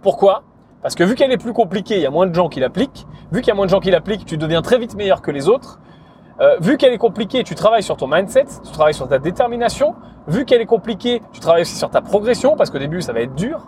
Pourquoi? 0.02 0.44
Parce 0.82 0.96
que 0.96 1.04
vu 1.04 1.16
qu'elle 1.16 1.32
est 1.32 1.38
plus 1.38 1.54
compliquée, 1.54 1.96
il 1.96 2.02
y 2.02 2.06
a 2.06 2.12
moins 2.12 2.28
de 2.28 2.36
gens 2.36 2.50
qui 2.50 2.60
l'appliquent. 2.60 3.08
Vu 3.32 3.42
qu'il 3.42 3.48
y 3.48 3.52
a 3.52 3.56
moins 3.56 3.66
de 3.66 3.72
gens 3.72 3.80
qui 3.80 3.92
l'appliquent, 3.92 4.26
tu 4.26 4.38
deviens 4.38 4.62
très 4.62 4.78
vite 4.78 4.96
meilleur 4.96 5.22
que 5.22 5.32
les 5.32 5.48
autres. 5.48 5.80
Euh, 6.42 6.58
vu 6.60 6.78
qu'elle 6.78 6.94
est 6.94 6.98
compliquée, 6.98 7.44
tu 7.44 7.56
travailles 7.56 7.84
sur 7.84 7.96
ton 7.96 8.08
mindset, 8.08 8.46
tu 8.64 8.72
travailles 8.72 8.94
sur 8.94 9.08
ta 9.08 9.20
détermination. 9.20 9.96
Vu 10.28 10.46
qu'elle 10.46 10.62
est 10.62 10.66
compliquée, 10.66 11.22
tu 11.32 11.40
travailles 11.40 11.62
aussi 11.62 11.76
sur 11.76 11.90
ta 11.90 12.02
progression, 12.02 12.56
parce 12.56 12.70
qu'au 12.70 12.80
début, 12.80 13.02
ça 13.02 13.14
va 13.14 13.22
être 13.22 13.36
dur. 13.36 13.68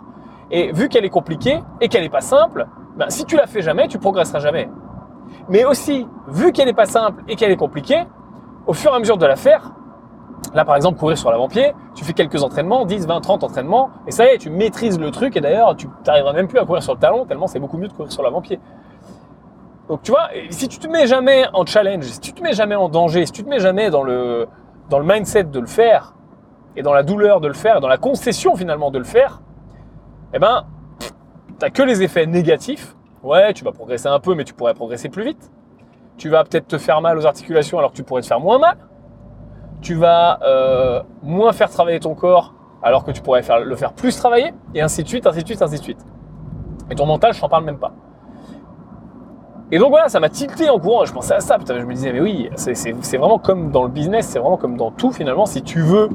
Et 0.50 0.72
vu 0.72 0.88
qu'elle 0.88 1.04
est 1.04 1.10
compliquée 1.10 1.60
et 1.80 1.88
qu'elle 1.88 2.02
n'est 2.02 2.08
pas 2.08 2.20
simple, 2.20 2.66
ben, 2.96 3.10
si 3.10 3.24
tu 3.24 3.36
la 3.36 3.46
fais 3.46 3.62
jamais, 3.62 3.88
tu 3.88 3.98
progresseras 3.98 4.40
jamais. 4.40 4.68
Mais 5.48 5.64
aussi, 5.64 6.06
vu 6.28 6.52
qu'elle 6.52 6.66
n'est 6.66 6.72
pas 6.72 6.86
simple 6.86 7.22
et 7.28 7.36
qu'elle 7.36 7.50
est 7.50 7.56
compliquée, 7.56 8.04
au 8.66 8.72
fur 8.72 8.92
et 8.92 8.96
à 8.96 8.98
mesure 8.98 9.18
de 9.18 9.26
la 9.26 9.36
faire, 9.36 9.72
là 10.54 10.64
par 10.64 10.76
exemple 10.76 10.98
courir 10.98 11.18
sur 11.18 11.30
l'avant-pied, 11.30 11.72
tu 11.94 12.04
fais 12.04 12.12
quelques 12.12 12.42
entraînements, 12.42 12.84
10, 12.84 13.06
20, 13.06 13.20
30 13.20 13.44
entraînements, 13.44 13.90
et 14.06 14.10
ça 14.10 14.24
y 14.26 14.28
est, 14.34 14.38
tu 14.38 14.50
maîtrises 14.50 14.98
le 14.98 15.10
truc, 15.10 15.36
et 15.36 15.40
d'ailleurs 15.40 15.76
tu 15.76 15.88
n'arriveras 16.06 16.32
même 16.32 16.48
plus 16.48 16.58
à 16.58 16.64
courir 16.64 16.82
sur 16.82 16.94
le 16.94 16.98
talon, 16.98 17.26
tellement 17.26 17.46
c'est 17.46 17.60
beaucoup 17.60 17.78
mieux 17.78 17.88
de 17.88 17.92
courir 17.92 18.10
sur 18.10 18.22
l'avant-pied. 18.22 18.58
Donc 19.88 20.02
tu 20.02 20.10
vois, 20.10 20.28
si 20.50 20.68
tu 20.68 20.78
te 20.78 20.88
mets 20.88 21.06
jamais 21.06 21.44
en 21.52 21.64
challenge, 21.64 22.04
si 22.04 22.20
tu 22.20 22.32
te 22.32 22.42
mets 22.42 22.54
jamais 22.54 22.74
en 22.74 22.88
danger, 22.88 23.24
si 23.26 23.32
tu 23.32 23.44
te 23.44 23.48
mets 23.48 23.60
jamais 23.60 23.90
dans 23.90 24.02
le, 24.02 24.48
dans 24.90 24.98
le 24.98 25.04
mindset 25.04 25.44
de 25.44 25.60
le 25.60 25.66
faire, 25.66 26.14
et 26.76 26.82
dans 26.82 26.92
la 26.92 27.02
douleur 27.02 27.40
de 27.40 27.48
le 27.48 27.54
faire, 27.54 27.78
et 27.78 27.80
dans 27.80 27.88
la 27.88 27.96
concession 27.96 28.54
finalement 28.56 28.90
de 28.90 28.98
le 28.98 29.04
faire, 29.04 29.40
eh 30.34 30.38
ben, 30.38 30.64
t'as 31.58 31.70
que 31.70 31.82
les 31.82 32.02
effets 32.02 32.26
négatifs. 32.26 32.94
Ouais, 33.22 33.52
tu 33.54 33.64
vas 33.64 33.72
progresser 33.72 34.08
un 34.08 34.20
peu, 34.20 34.34
mais 34.34 34.44
tu 34.44 34.54
pourrais 34.54 34.74
progresser 34.74 35.08
plus 35.08 35.24
vite. 35.24 35.50
Tu 36.16 36.28
vas 36.28 36.44
peut-être 36.44 36.68
te 36.68 36.78
faire 36.78 37.00
mal 37.00 37.18
aux 37.18 37.26
articulations 37.26 37.78
alors 37.78 37.92
que 37.92 37.96
tu 37.96 38.02
pourrais 38.02 38.22
te 38.22 38.26
faire 38.26 38.40
moins 38.40 38.58
mal. 38.58 38.76
Tu 39.80 39.94
vas 39.94 40.38
euh, 40.42 41.02
moins 41.22 41.52
faire 41.52 41.70
travailler 41.70 42.00
ton 42.00 42.14
corps 42.14 42.54
alors 42.82 43.04
que 43.04 43.10
tu 43.10 43.22
pourrais 43.22 43.42
le 43.64 43.76
faire 43.76 43.94
plus 43.94 44.16
travailler, 44.16 44.52
et 44.74 44.82
ainsi 44.82 45.02
de 45.02 45.08
suite, 45.08 45.26
ainsi 45.26 45.42
de 45.42 45.46
suite, 45.46 45.62
ainsi 45.62 45.78
de 45.78 45.82
suite. 45.82 46.04
Et 46.90 46.94
ton 46.94 47.06
mental, 47.06 47.32
je 47.32 47.40
t'en 47.40 47.48
parle 47.48 47.64
même 47.64 47.78
pas. 47.78 47.92
Et 49.72 49.78
donc 49.78 49.90
voilà, 49.90 50.08
ça 50.08 50.20
m'a 50.20 50.28
tilté 50.28 50.70
en 50.70 50.78
courant. 50.78 51.04
Je 51.04 51.12
pensais 51.12 51.34
à 51.34 51.40
ça. 51.40 51.58
Putain, 51.58 51.78
je 51.78 51.84
me 51.84 51.92
disais, 51.92 52.12
mais 52.12 52.20
oui, 52.20 52.50
c'est 52.56 53.16
vraiment 53.16 53.38
comme 53.38 53.70
dans 53.70 53.82
le 53.82 53.88
business, 53.88 54.26
c'est 54.26 54.38
vraiment 54.38 54.56
comme 54.56 54.76
dans 54.76 54.90
tout 54.90 55.12
finalement. 55.12 55.46
Si 55.46 55.62
tu 55.62 55.80
veux, 55.80 56.08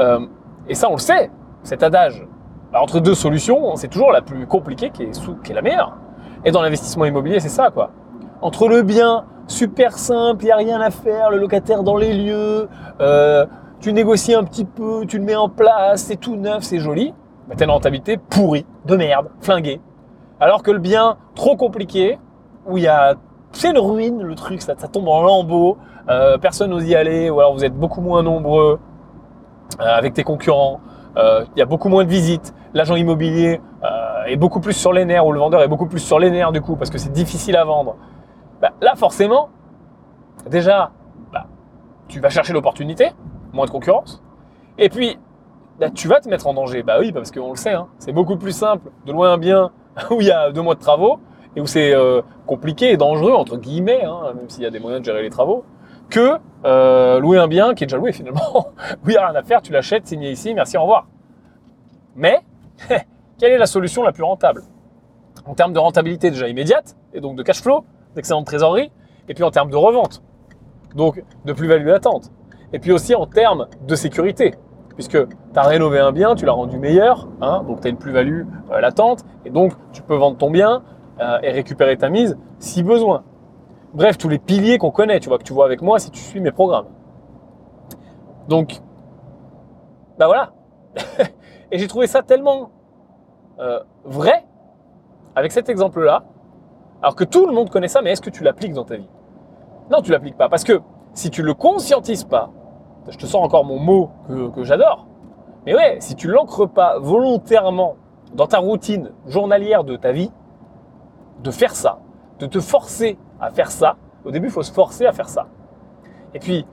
euh, 0.00 0.26
et 0.68 0.74
ça 0.74 0.88
on 0.88 0.94
le 0.94 0.98
sait, 0.98 1.30
cet 1.62 1.82
adage, 1.82 2.26
bah, 2.72 2.80
entre 2.82 3.00
deux 3.00 3.14
solutions, 3.14 3.76
c'est 3.76 3.88
toujours 3.88 4.10
la 4.10 4.22
plus 4.22 4.46
compliquée 4.46 4.90
qui 4.90 5.04
est, 5.04 5.54
la 5.54 5.62
meilleure. 5.62 5.96
Et 6.44 6.50
dans 6.50 6.62
l'investissement 6.62 7.04
immobilier, 7.04 7.40
c'est 7.40 7.48
ça 7.48 7.70
quoi. 7.70 7.90
Entre 8.42 8.68
le 8.68 8.82
bien 8.82 9.24
super 9.46 9.96
simple, 9.96 10.42
il 10.42 10.46
n'y 10.46 10.52
a 10.52 10.56
rien 10.56 10.80
à 10.80 10.90
faire, 10.90 11.30
le 11.30 11.38
locataire 11.38 11.82
dans 11.82 11.96
les 11.96 12.12
lieux, 12.12 12.68
euh, 13.00 13.46
tu 13.80 13.92
négocies 13.92 14.34
un 14.34 14.42
petit 14.42 14.64
peu, 14.64 15.04
tu 15.06 15.18
le 15.18 15.24
mets 15.24 15.36
en 15.36 15.48
place, 15.48 16.02
c'est 16.02 16.16
tout 16.16 16.36
neuf, 16.36 16.64
c'est 16.64 16.78
joli, 16.78 17.14
bah, 17.48 17.54
t'as 17.56 17.64
une 17.64 17.70
rentabilité 17.70 18.16
pourrie, 18.16 18.66
de 18.86 18.96
merde, 18.96 19.28
flinguée. 19.40 19.80
Alors 20.40 20.62
que 20.62 20.70
le 20.70 20.80
bien 20.80 21.16
trop 21.34 21.56
compliqué, 21.56 22.18
où 22.66 22.78
il 22.78 22.84
y 22.84 22.88
a, 22.88 23.14
c'est 23.52 23.70
une 23.70 23.78
ruine 23.78 24.22
le 24.22 24.34
truc, 24.34 24.62
ça, 24.62 24.74
tombe 24.74 25.08
en 25.08 25.22
lambeaux, 25.22 25.78
euh, 26.08 26.38
personne 26.38 26.70
n'ose 26.70 26.86
y 26.86 26.94
aller, 26.94 27.30
ou 27.30 27.40
alors 27.40 27.54
vous 27.54 27.64
êtes 27.64 27.74
beaucoup 27.74 28.00
moins 28.00 28.22
nombreux 28.22 28.78
euh, 29.80 29.84
avec 29.84 30.14
tes 30.14 30.24
concurrents, 30.24 30.80
euh, 31.16 31.44
il 31.54 31.58
y 31.58 31.62
a 31.62 31.66
beaucoup 31.66 31.88
moins 31.88 32.04
de 32.04 32.08
visites, 32.08 32.54
l'agent 32.74 32.96
immobilier 32.96 33.60
est 34.26 34.36
beaucoup 34.36 34.60
plus 34.60 34.72
sur 34.72 34.94
les 34.94 35.04
nerfs, 35.04 35.26
ou 35.26 35.32
le 35.32 35.38
vendeur 35.38 35.60
est 35.60 35.68
beaucoup 35.68 35.84
plus 35.84 35.98
sur 35.98 36.18
les 36.18 36.30
nerfs 36.30 36.50
du 36.50 36.62
coup, 36.62 36.76
parce 36.76 36.88
que 36.88 36.96
c'est 36.96 37.12
difficile 37.12 37.56
à 37.56 37.64
vendre. 37.64 37.96
Bah, 38.62 38.70
là 38.80 38.94
forcément, 38.96 39.50
déjà, 40.48 40.92
bah, 41.30 41.44
tu 42.08 42.20
vas 42.20 42.30
chercher 42.30 42.54
l'opportunité, 42.54 43.12
moins 43.52 43.66
de 43.66 43.70
concurrence, 43.70 44.22
et 44.78 44.88
puis 44.88 45.18
bah, 45.78 45.90
tu 45.90 46.08
vas 46.08 46.20
te 46.20 46.28
mettre 46.30 46.46
en 46.46 46.54
danger. 46.54 46.82
Bah 46.82 46.96
oui, 47.00 47.12
parce 47.12 47.30
qu'on 47.30 47.50
le 47.50 47.56
sait, 47.56 47.74
hein, 47.74 47.88
c'est 47.98 48.12
beaucoup 48.12 48.36
plus 48.36 48.52
simple 48.56 48.90
de 49.04 49.12
louer 49.12 49.28
un 49.28 49.36
bien 49.36 49.70
où 50.10 50.20
il 50.20 50.26
y 50.26 50.32
a 50.32 50.50
deux 50.50 50.62
mois 50.62 50.74
de 50.74 50.80
travaux 50.80 51.20
et 51.56 51.60
où 51.60 51.66
c'est 51.66 51.94
euh, 51.94 52.22
compliqué 52.46 52.90
et 52.90 52.96
dangereux, 52.96 53.32
entre 53.32 53.56
guillemets, 53.56 54.04
hein, 54.04 54.32
même 54.34 54.48
s'il 54.48 54.62
y 54.62 54.66
a 54.66 54.70
des 54.70 54.80
moyens 54.80 55.00
de 55.00 55.04
gérer 55.04 55.22
les 55.22 55.30
travaux, 55.30 55.64
que 56.10 56.38
euh, 56.64 57.20
louer 57.20 57.38
un 57.38 57.48
bien 57.48 57.74
qui 57.74 57.84
est 57.84 57.86
déjà 57.86 57.96
loué 57.96 58.12
finalement, 58.12 58.72
a 58.78 58.96
rien 59.04 59.34
à 59.34 59.42
faire, 59.42 59.62
tu 59.62 59.72
l'achètes, 59.72 60.06
signé 60.06 60.30
ici, 60.30 60.54
merci, 60.54 60.76
au 60.76 60.82
revoir. 60.82 61.06
Mais, 62.16 62.40
quelle 63.38 63.52
est 63.52 63.58
la 63.58 63.66
solution 63.66 64.02
la 64.02 64.12
plus 64.12 64.22
rentable? 64.22 64.62
En 65.46 65.54
termes 65.54 65.72
de 65.72 65.78
rentabilité 65.78 66.30
déjà 66.30 66.48
immédiate, 66.48 66.96
et 67.12 67.20
donc 67.20 67.36
de 67.36 67.42
cash 67.42 67.60
flow, 67.60 67.84
d'excellente 68.14 68.46
trésorerie, 68.46 68.90
et 69.28 69.34
puis 69.34 69.44
en 69.44 69.50
termes 69.50 69.70
de 69.70 69.76
revente, 69.76 70.22
donc 70.94 71.22
de 71.44 71.52
plus-value 71.52 71.86
latente. 71.86 72.30
Et 72.72 72.78
puis 72.78 72.92
aussi 72.92 73.14
en 73.14 73.26
termes 73.26 73.68
de 73.86 73.94
sécurité, 73.94 74.54
puisque 74.94 75.28
tu 75.28 75.36
as 75.56 75.62
rénové 75.62 75.98
un 75.98 76.12
bien, 76.12 76.34
tu 76.34 76.44
l'as 76.44 76.52
rendu 76.52 76.78
meilleur, 76.78 77.28
hein, 77.40 77.64
donc 77.66 77.80
tu 77.80 77.86
as 77.86 77.90
une 77.90 77.96
plus-value 77.96 78.44
euh, 78.70 78.80
latente, 78.80 79.24
et 79.44 79.50
donc 79.50 79.72
tu 79.92 80.02
peux 80.02 80.14
vendre 80.14 80.36
ton 80.36 80.50
bien 80.50 80.82
euh, 81.20 81.38
et 81.42 81.50
récupérer 81.50 81.96
ta 81.96 82.08
mise 82.08 82.38
si 82.58 82.82
besoin. 82.82 83.24
Bref, 83.92 84.18
tous 84.18 84.28
les 84.28 84.38
piliers 84.38 84.78
qu'on 84.78 84.90
connaît, 84.90 85.20
tu 85.20 85.28
vois, 85.28 85.38
que 85.38 85.44
tu 85.44 85.52
vois 85.52 85.64
avec 85.64 85.80
moi 85.80 85.98
si 85.98 86.10
tu 86.10 86.20
suis 86.20 86.40
mes 86.40 86.50
programmes. 86.50 86.88
Donc, 88.48 88.80
bah 90.18 90.26
voilà. 90.26 90.52
et 91.70 91.78
j'ai 91.78 91.86
trouvé 91.86 92.06
ça 92.06 92.22
tellement 92.22 92.70
euh, 93.58 93.80
vrai 94.04 94.44
avec 95.36 95.52
cet 95.52 95.68
exemple-là, 95.68 96.24
alors 97.02 97.16
que 97.16 97.24
tout 97.24 97.46
le 97.46 97.52
monde 97.52 97.70
connaît 97.70 97.88
ça, 97.88 98.02
mais 98.02 98.10
est-ce 98.10 98.22
que 98.22 98.30
tu 98.30 98.44
l'appliques 98.44 98.72
dans 98.72 98.84
ta 98.84 98.96
vie? 98.96 99.08
Non, 99.90 100.00
tu 100.00 100.10
l'appliques 100.10 100.36
pas, 100.36 100.48
parce 100.48 100.64
que 100.64 100.80
si 101.12 101.30
tu 101.30 101.42
le 101.42 101.54
conscientises 101.54 102.24
pas, 102.24 102.50
je 103.08 103.18
te 103.18 103.26
sors 103.26 103.42
encore 103.42 103.64
mon 103.64 103.78
mot 103.78 104.10
que, 104.54 104.64
j'adore, 104.64 105.06
mais 105.66 105.74
ouais, 105.74 105.96
si 106.00 106.14
tu 106.14 106.28
l'ancres 106.28 106.68
pas 106.68 106.98
volontairement 106.98 107.96
dans 108.34 108.46
ta 108.46 108.58
routine 108.58 109.12
journalière 109.26 109.84
de 109.84 109.96
ta 109.96 110.12
vie, 110.12 110.30
de 111.44 111.50
faire 111.50 111.76
ça, 111.76 112.00
de 112.40 112.46
te 112.46 112.58
forcer 112.58 113.16
à 113.40 113.50
faire 113.50 113.70
ça, 113.70 113.96
au 114.24 114.30
début, 114.30 114.48
il 114.48 114.50
faut 114.50 114.62
se 114.62 114.72
forcer 114.72 115.06
à 115.06 115.12
faire 115.12 115.28
ça. 115.28 115.46
Et 116.32 116.38
puis, 116.38 116.66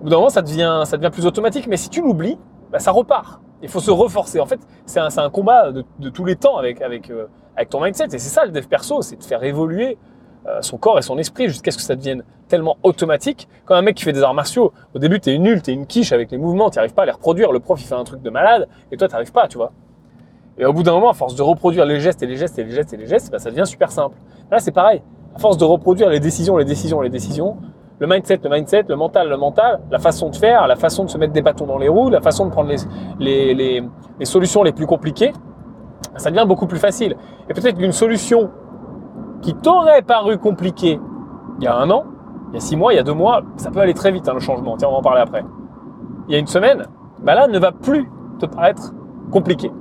au 0.00 0.04
bout 0.04 0.10
d'un 0.10 0.16
moment, 0.16 0.30
ça 0.30 0.42
devient, 0.42 0.82
ça 0.86 0.96
devient 0.96 1.10
plus 1.10 1.26
automatique, 1.26 1.66
mais 1.66 1.76
si 1.76 1.90
tu 1.90 2.00
l'oublies, 2.00 2.38
bah, 2.70 2.78
ça 2.78 2.92
repart. 2.92 3.40
Il 3.60 3.68
faut 3.68 3.80
se 3.80 3.90
reforcer. 3.90 4.38
En 4.38 4.46
fait, 4.46 4.60
c'est 4.86 5.00
un, 5.00 5.30
combat 5.30 5.72
de, 5.72 6.08
tous 6.10 6.24
les 6.24 6.36
temps 6.36 6.56
avec, 6.56 6.80
avec, 6.80 7.10
euh, 7.10 7.26
avec 7.56 7.68
ton 7.68 7.82
mindset. 7.82 8.04
Et 8.06 8.18
c'est 8.18 8.28
ça 8.28 8.44
le 8.44 8.52
dev 8.52 8.66
perso, 8.66 9.02
c'est 9.02 9.16
de 9.16 9.24
faire 9.24 9.42
évoluer 9.42 9.98
euh, 10.46 10.62
son 10.62 10.78
corps 10.78 10.96
et 10.96 11.02
son 11.02 11.18
esprit 11.18 11.48
jusqu'à 11.48 11.72
ce 11.72 11.76
que 11.76 11.82
ça 11.82 11.96
devienne 11.96 12.22
tellement 12.46 12.76
automatique. 12.84 13.48
Comme 13.64 13.76
un 13.76 13.82
mec 13.82 13.96
qui 13.96 14.04
fait 14.04 14.12
des 14.12 14.22
arts 14.22 14.34
martiaux, 14.34 14.72
au 14.94 15.00
début, 15.00 15.18
tu 15.18 15.30
es 15.30 15.38
nul, 15.38 15.60
tu 15.60 15.72
es 15.72 15.74
une 15.74 15.86
quiche 15.86 16.12
avec 16.12 16.30
les 16.30 16.38
mouvements, 16.38 16.70
tu 16.70 16.76
n'arrives 16.78 16.94
pas 16.94 17.02
à 17.02 17.06
les 17.06 17.12
reproduire. 17.12 17.50
Le 17.50 17.58
prof, 17.58 17.80
il 17.80 17.86
fait 17.86 17.96
un 17.96 18.04
truc 18.04 18.22
de 18.22 18.30
malade 18.30 18.68
et 18.92 18.96
toi, 18.96 19.08
tu 19.08 19.14
n'arrives 19.14 19.32
pas, 19.32 19.48
tu 19.48 19.58
vois. 19.58 19.72
Et 20.58 20.66
au 20.66 20.72
bout 20.72 20.82
d'un 20.82 20.92
moment, 20.92 21.10
à 21.10 21.14
force 21.14 21.34
de 21.34 21.42
reproduire 21.42 21.84
les 21.84 22.00
gestes 22.00 22.22
et 22.22 22.26
les 22.26 22.36
gestes 22.36 22.58
et 22.58 22.64
les 22.64 22.70
gestes 22.70 22.92
et 22.92 22.96
les 22.96 23.06
gestes, 23.06 23.30
bah, 23.30 23.38
ça 23.38 23.50
devient 23.50 23.66
super 23.66 23.92
simple. 23.92 24.16
Là, 24.50 24.58
c'est 24.58 24.72
pareil. 24.72 25.02
À 25.36 25.38
force 25.38 25.56
de 25.56 25.64
reproduire 25.64 26.08
les 26.08 26.18
décisions, 26.18 26.56
les 26.56 26.64
décisions, 26.64 27.00
les 27.00 27.10
décisions, 27.10 27.56
le 28.00 28.06
mindset, 28.06 28.40
le 28.42 28.50
mindset, 28.50 28.84
le 28.88 28.96
mental, 28.96 29.28
le 29.28 29.36
mental, 29.36 29.80
la 29.90 29.98
façon 29.98 30.30
de 30.30 30.36
faire, 30.36 30.66
la 30.66 30.76
façon 30.76 31.04
de 31.04 31.10
se 31.10 31.18
mettre 31.18 31.32
des 31.32 31.42
bâtons 31.42 31.66
dans 31.66 31.78
les 31.78 31.88
roues, 31.88 32.10
la 32.10 32.20
façon 32.20 32.46
de 32.46 32.50
prendre 32.50 32.70
les, 33.20 33.82
solutions 34.22 34.62
les 34.62 34.72
plus 34.72 34.86
compliquées, 34.86 35.32
ça 36.16 36.30
devient 36.30 36.46
beaucoup 36.46 36.66
plus 36.66 36.78
facile. 36.78 37.16
Et 37.48 37.54
peut-être 37.54 37.76
qu'une 37.76 37.92
solution 37.92 38.50
qui 39.42 39.54
t'aurait 39.54 40.02
paru 40.02 40.38
compliquée 40.38 41.00
il 41.58 41.64
y 41.64 41.66
a 41.66 41.76
un 41.76 41.90
an, 41.90 42.04
il 42.50 42.54
y 42.54 42.56
a 42.56 42.60
six 42.60 42.76
mois, 42.76 42.92
il 42.92 42.96
y 42.96 43.00
a 43.00 43.02
deux 43.02 43.14
mois, 43.14 43.42
ça 43.56 43.70
peut 43.70 43.80
aller 43.80 43.94
très 43.94 44.12
vite 44.12 44.28
hein, 44.28 44.34
le 44.34 44.40
changement. 44.40 44.76
Tiens, 44.76 44.88
on 44.88 44.92
va 44.92 44.98
en 44.98 45.02
parler 45.02 45.20
après. 45.20 45.44
Il 46.28 46.32
y 46.32 46.36
a 46.36 46.38
une 46.38 46.46
semaine, 46.46 46.86
bah 47.22 47.34
là, 47.34 47.48
ne 47.48 47.58
va 47.58 47.72
plus 47.72 48.08
te 48.38 48.46
paraître 48.46 48.92
compliqué. 49.32 49.72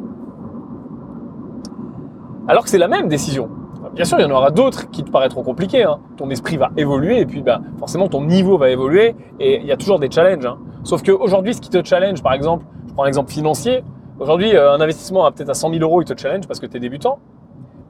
Alors 2.48 2.63
que 2.63 2.70
c'est 2.70 2.77
la 2.77 2.88
même 2.88 3.10
décision. 3.10 3.50
Bien 3.94 4.06
sûr, 4.06 4.20
il 4.20 4.24
y 4.24 4.25
en 4.25 4.32
aura 4.32 4.51
d'autres 4.51 4.89
qui 4.89 5.04
te 5.04 5.12
paraîtront 5.12 5.44
compliqués. 5.44 5.84
Hein. 5.84 6.00
Ton 6.16 6.30
esprit 6.30 6.56
va 6.56 6.72
évoluer 6.77 7.20
et 7.20 7.25
puis 7.25 7.42
bah, 7.42 7.62
forcément 7.80 8.08
ton 8.08 8.24
niveau 8.24 8.58
va 8.58 8.70
évoluer 8.70 9.16
et 9.39 9.60
il 9.60 9.66
y 9.66 9.72
a 9.72 9.77
toujours 9.77 10.00
des 10.00 10.10
challenges. 10.10 10.46
Hein. 10.46 10.58
Sauf 10.84 11.04
qu'aujourd'hui, 11.04 11.54
ce 11.54 11.62
qui 11.62 11.70
te 11.70 11.84
challenge, 11.84 12.24
par 12.24 12.34
exemple, 12.34 12.66
je 12.88 12.94
prends 12.94 13.04
un 13.04 13.08
exemple 13.08 13.32
financier, 13.32 13.84
aujourd'hui, 14.20 14.56
euh, 14.56 14.72
un 14.74 14.80
investissement 14.80 15.25
à 15.25 15.32
peut-être 15.32 15.50
à 15.50 15.54
100 15.54 15.72
000 15.72 15.82
euros, 15.82 16.01
il 16.01 16.06
te 16.06 16.20
challenge 16.20 16.48
parce 16.48 16.60
que 16.60 16.66
tu 16.66 16.77
es 16.77 16.80
débutant. 16.80 17.20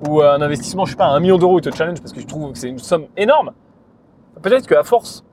Ou 0.07 0.21
euh, 0.21 0.33
un 0.33 0.41
investissement, 0.41 0.85
je 0.85 0.91
sais 0.91 0.97
pas, 0.97 1.07
à 1.07 1.11
1 1.11 1.19
million 1.19 1.37
d'euros, 1.37 1.59
il 1.59 1.61
te 1.61 1.75
challenge 1.75 1.99
parce 2.01 2.13
que 2.13 2.19
tu 2.19 2.25
trouves 2.25 2.51
que 2.51 2.57
c'est 2.57 2.69
une 2.69 2.79
somme 2.79 3.05
énorme. 3.15 3.51
Peut-être 4.41 4.67
qu'à 4.67 4.83
force 4.83 5.23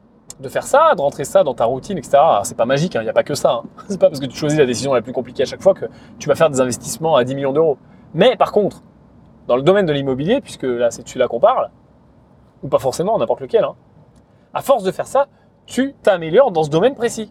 de 0.41 0.49
faire 0.49 0.65
ça, 0.65 0.95
de 0.97 1.01
rentrer 1.01 1.25
ça 1.25 1.45
dans 1.45 1.55
ta 1.55 1.65
routine, 1.65 1.97
etc. 1.97 2.19
C'est 2.43 2.57
pas 2.57 2.67
magique, 2.67 2.95
il 2.95 3.03
n'y 3.03 3.09
a 3.09 3.13
pas 3.13 3.23
que 3.23 3.35
ça. 3.35 3.63
C'est 3.89 4.01
pas 4.01 4.09
parce 4.09 4.21
que 4.21 4.27
tu 4.27 4.37
choisis 4.37 4.59
la 4.59 4.67
décision 4.67 4.93
la 4.93 5.03
plus 5.03 5.13
compliquée 5.13 5.45
à 5.45 5.47
chaque 5.47 5.63
fois 5.63 5.75
que 5.75 5.87
tu 6.19 6.29
vas 6.29 6.35
faire 6.35 6.51
des 6.51 6.61
investissements 6.61 7.17
à 7.17 7.25
10 7.25 7.35
millions 7.37 7.53
d'euros. 7.53 7.79
Mais 8.15 8.37
par 8.37 8.53
contre, 8.53 8.83
dans 9.47 9.57
le 9.57 9.63
domaine 9.63 9.87
de 9.87 9.93
l'immobilier, 9.93 10.41
puisque 10.41 10.65
là 10.65 10.91
c'est 10.91 11.07
celui-là 11.07 11.29
qu'on 11.29 11.41
parle, 11.41 11.71
ou 12.63 12.69
pas 12.69 12.79
forcément, 12.79 13.19
n'importe 13.19 13.41
lequel, 13.41 13.65
hein, 13.65 13.75
à 14.53 14.63
force 14.63 14.85
de 14.85 14.91
faire 14.91 15.07
ça, 15.07 15.27
tu 15.67 15.95
t'améliores 16.03 16.51
dans 16.51 16.63
ce 16.63 16.71
domaine 16.71 16.95
précis. 16.95 17.31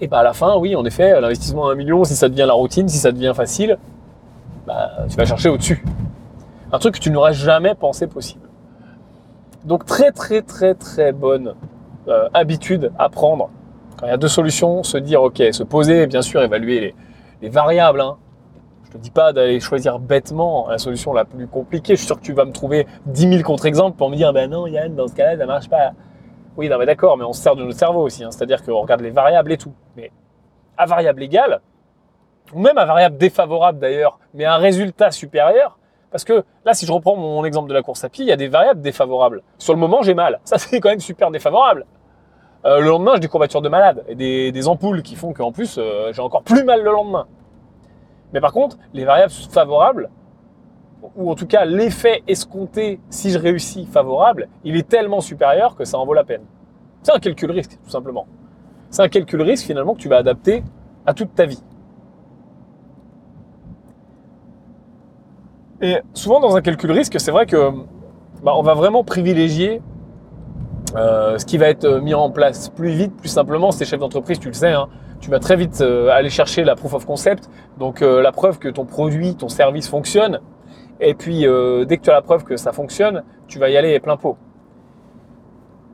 Et 0.00 0.08
bah 0.08 0.18
à 0.18 0.22
la 0.22 0.32
fin, 0.32 0.56
oui, 0.56 0.74
en 0.74 0.84
effet, 0.84 1.20
l'investissement 1.20 1.68
à 1.68 1.72
1 1.72 1.74
million, 1.76 2.04
si 2.04 2.16
ça 2.16 2.28
devient 2.28 2.44
la 2.46 2.54
routine, 2.54 2.88
si 2.88 2.98
ça 2.98 3.12
devient 3.12 3.32
facile, 3.34 3.78
bah, 4.66 4.90
tu 5.08 5.16
vas 5.16 5.24
chercher 5.24 5.48
au-dessus. 5.48 5.84
Un 6.72 6.78
truc 6.78 6.94
que 6.94 7.00
tu 7.00 7.10
n'aurais 7.10 7.34
jamais 7.34 7.74
pensé 7.74 8.06
possible. 8.06 8.48
Donc 9.64 9.86
très 9.86 10.12
très 10.12 10.42
très 10.42 10.74
très 10.74 11.12
bonne 11.12 11.54
euh, 12.08 12.28
habitude 12.34 12.92
à 12.98 13.08
prendre. 13.08 13.50
Quand 13.96 14.06
il 14.06 14.10
y 14.10 14.12
a 14.12 14.16
deux 14.16 14.28
solutions, 14.28 14.82
se 14.82 14.98
dire 14.98 15.22
ok, 15.22 15.42
se 15.52 15.62
poser, 15.62 16.06
bien 16.06 16.20
sûr, 16.22 16.42
évaluer 16.42 16.80
les, 16.80 16.94
les 17.40 17.48
variables, 17.48 18.00
hein, 18.00 18.16
te 18.98 19.02
dis 19.02 19.10
pas 19.10 19.32
d'aller 19.32 19.60
choisir 19.60 19.98
bêtement 19.98 20.68
la 20.68 20.78
solution 20.78 21.12
la 21.12 21.24
plus 21.24 21.46
compliquée. 21.46 21.94
Je 21.94 21.98
suis 21.98 22.06
sûr 22.06 22.16
que 22.16 22.24
tu 22.24 22.32
vas 22.32 22.44
me 22.44 22.52
trouver 22.52 22.86
10 23.06 23.28
000 23.28 23.42
contre-exemples 23.42 23.96
pour 23.96 24.10
me 24.10 24.16
dire, 24.16 24.32
ben 24.32 24.50
non, 24.50 24.66
Yann, 24.66 24.94
dans 24.94 25.08
ce 25.08 25.14
cas-là, 25.14 25.36
ça 25.36 25.46
marche 25.46 25.68
pas. 25.68 25.92
Oui, 26.56 26.68
non, 26.68 26.78
mais 26.78 26.86
d'accord, 26.86 27.16
mais 27.16 27.24
on 27.24 27.32
se 27.32 27.42
sert 27.42 27.56
de 27.56 27.64
notre 27.64 27.78
cerveau 27.78 28.02
aussi. 28.02 28.22
Hein. 28.22 28.30
C'est-à-dire 28.30 28.62
qu'on 28.62 28.80
regarde 28.80 29.00
les 29.00 29.10
variables 29.10 29.52
et 29.52 29.58
tout. 29.58 29.72
Mais 29.96 30.12
à 30.76 30.86
variable 30.86 31.22
égale, 31.22 31.60
ou 32.52 32.60
même 32.60 32.78
à 32.78 32.84
variable 32.84 33.16
défavorable 33.16 33.78
d'ailleurs, 33.78 34.18
mais 34.32 34.44
à 34.44 34.54
un 34.54 34.58
résultat 34.58 35.10
supérieur, 35.10 35.78
parce 36.10 36.24
que 36.24 36.44
là, 36.64 36.74
si 36.74 36.86
je 36.86 36.92
reprends 36.92 37.16
mon 37.16 37.44
exemple 37.44 37.68
de 37.68 37.74
la 37.74 37.82
course 37.82 38.04
à 38.04 38.08
pied, 38.08 38.24
il 38.24 38.28
y 38.28 38.32
a 38.32 38.36
des 38.36 38.46
variables 38.46 38.80
défavorables. 38.80 39.42
Sur 39.58 39.74
le 39.74 39.80
moment, 39.80 40.02
j'ai 40.02 40.14
mal. 40.14 40.38
Ça, 40.44 40.58
c'est 40.58 40.78
quand 40.78 40.90
même 40.90 41.00
super 41.00 41.32
défavorable. 41.32 41.86
Euh, 42.64 42.78
le 42.78 42.86
lendemain, 42.86 43.14
j'ai 43.14 43.20
des 43.20 43.28
courbatures 43.28 43.60
de 43.60 43.68
malade 43.68 44.04
et 44.08 44.52
des, 44.52 44.68
ampoules 44.68 45.02
qui 45.02 45.16
font 45.16 45.32
qu'en 45.32 45.50
plus, 45.50 45.76
euh, 45.78 46.12
j'ai 46.12 46.22
encore 46.22 46.42
plus 46.42 46.62
mal 46.62 46.82
le 46.82 46.92
lendemain. 46.92 47.26
Mais 48.34 48.40
par 48.40 48.52
contre, 48.52 48.76
les 48.92 49.04
variables 49.04 49.32
favorables, 49.32 50.10
ou 51.16 51.30
en 51.30 51.36
tout 51.36 51.46
cas 51.46 51.64
l'effet 51.64 52.24
escompté 52.26 52.98
si 53.08 53.30
je 53.30 53.38
réussis 53.38 53.86
favorable, 53.86 54.48
il 54.64 54.76
est 54.76 54.88
tellement 54.88 55.20
supérieur 55.20 55.76
que 55.76 55.84
ça 55.84 55.98
en 55.98 56.04
vaut 56.04 56.14
la 56.14 56.24
peine. 56.24 56.42
C'est 57.02 57.12
un 57.12 57.20
calcul 57.20 57.50
risque, 57.52 57.78
tout 57.82 57.90
simplement. 57.90 58.26
C'est 58.90 59.02
un 59.02 59.08
calcul 59.08 59.40
risque 59.40 59.66
finalement 59.66 59.94
que 59.94 60.00
tu 60.00 60.08
vas 60.08 60.16
adapter 60.16 60.64
à 61.06 61.14
toute 61.14 61.32
ta 61.34 61.46
vie. 61.46 61.62
Et 65.80 65.98
souvent 66.12 66.40
dans 66.40 66.56
un 66.56 66.62
calcul 66.62 66.90
risque, 66.90 67.20
c'est 67.20 67.30
vrai 67.30 67.46
que 67.46 67.70
bah, 68.42 68.54
on 68.56 68.62
va 68.62 68.74
vraiment 68.74 69.04
privilégier 69.04 69.80
euh, 70.96 71.38
ce 71.38 71.44
qui 71.44 71.58
va 71.58 71.68
être 71.68 72.00
mis 72.00 72.14
en 72.14 72.30
place 72.30 72.68
plus 72.68 72.90
vite, 72.90 73.16
plus 73.16 73.28
simplement. 73.28 73.70
Si 73.70 73.84
chef 73.84 74.00
d'entreprise, 74.00 74.40
tu 74.40 74.48
le 74.48 74.54
sais, 74.54 74.72
hein, 74.72 74.88
tu 75.24 75.30
vas 75.30 75.38
très 75.38 75.56
vite 75.56 75.80
euh, 75.80 76.10
aller 76.10 76.28
chercher 76.28 76.64
la 76.64 76.76
proof 76.76 76.92
of 76.92 77.06
concept, 77.06 77.48
donc 77.78 78.02
euh, 78.02 78.20
la 78.20 78.30
preuve 78.30 78.58
que 78.58 78.68
ton 78.68 78.84
produit, 78.84 79.36
ton 79.36 79.48
service 79.48 79.88
fonctionne. 79.88 80.40
Et 81.00 81.14
puis 81.14 81.46
euh, 81.46 81.86
dès 81.86 81.96
que 81.96 82.02
tu 82.02 82.10
as 82.10 82.12
la 82.12 82.20
preuve 82.20 82.44
que 82.44 82.58
ça 82.58 82.72
fonctionne, 82.72 83.24
tu 83.46 83.58
vas 83.58 83.70
y 83.70 83.76
aller 83.78 83.98
plein 84.00 84.18
pot. 84.18 84.36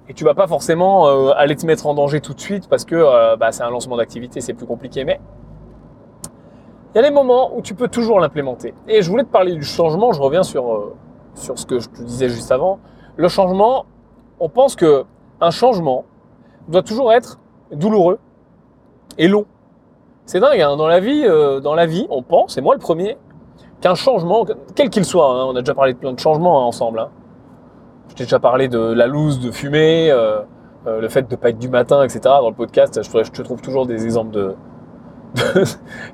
Et 0.08 0.14
tu 0.14 0.24
vas 0.24 0.34
pas 0.34 0.48
forcément 0.48 1.06
aller 1.30 1.54
te 1.54 1.64
mettre 1.64 1.86
en 1.86 1.94
danger 1.94 2.20
tout 2.20 2.34
de 2.34 2.40
suite 2.40 2.68
parce 2.68 2.84
que 2.84 3.36
bah, 3.36 3.52
c'est 3.52 3.62
un 3.62 3.70
lancement 3.70 3.96
d'activité, 3.96 4.40
c'est 4.40 4.54
plus 4.54 4.66
compliqué. 4.66 5.04
Mais 5.04 5.20
il 6.92 6.96
y 6.96 6.98
a 6.98 7.08
des 7.08 7.14
moments 7.14 7.56
où 7.56 7.62
tu 7.62 7.76
peux 7.76 7.86
toujours 7.86 8.18
l'implémenter. 8.18 8.74
Et 8.88 9.02
je 9.02 9.08
voulais 9.08 9.22
te 9.22 9.28
parler 9.28 9.54
du 9.54 9.62
changement. 9.62 10.10
Je 10.12 10.20
reviens 10.20 10.42
sur 10.42 10.94
sur 11.36 11.56
ce 11.56 11.64
que 11.64 11.78
je 11.78 11.88
te 11.88 12.02
disais 12.02 12.28
juste 12.28 12.50
avant. 12.50 12.80
Le 13.14 13.28
changement, 13.28 13.86
on 14.40 14.48
pense 14.48 14.74
que 14.74 15.04
un 15.40 15.52
changement 15.52 16.06
doit 16.66 16.82
toujours 16.82 17.12
être 17.12 17.38
douloureux 17.70 18.18
long. 19.28 19.46
C'est 20.30 20.38
dingue, 20.38 20.60
hein. 20.60 20.76
dans, 20.76 20.86
la 20.86 21.00
vie, 21.00 21.24
euh, 21.24 21.58
dans 21.58 21.74
la 21.74 21.86
vie, 21.86 22.06
on 22.08 22.22
pense, 22.22 22.56
et 22.56 22.60
moi 22.60 22.74
le 22.74 22.80
premier, 22.80 23.18
qu'un 23.80 23.96
changement, 23.96 24.46
quel 24.76 24.88
qu'il 24.88 25.04
soit, 25.04 25.26
hein, 25.26 25.46
on 25.46 25.56
a 25.56 25.60
déjà 25.60 25.74
parlé 25.74 25.92
de 25.92 25.98
plein 25.98 26.12
de 26.12 26.20
changements 26.20 26.62
hein, 26.62 26.66
ensemble. 26.66 27.08
Je 28.10 28.14
t'ai 28.14 28.24
déjà 28.24 28.38
parlé 28.38 28.68
de 28.68 28.78
la 28.78 29.08
loose, 29.08 29.40
de 29.40 29.50
fumer, 29.50 30.08
euh, 30.10 30.42
euh, 30.86 31.00
le 31.00 31.08
fait 31.08 31.22
de 31.22 31.32
ne 31.32 31.36
pas 31.36 31.48
être 31.50 31.58
du 31.58 31.68
matin, 31.68 32.04
etc. 32.04 32.20
Dans 32.24 32.48
le 32.48 32.54
podcast, 32.54 33.00
je, 33.02 33.30
te 33.30 33.42
trouve 33.42 33.60
toujours 33.60 33.86
des 33.86 34.04
exemples 34.04 34.30
de, 34.30 34.54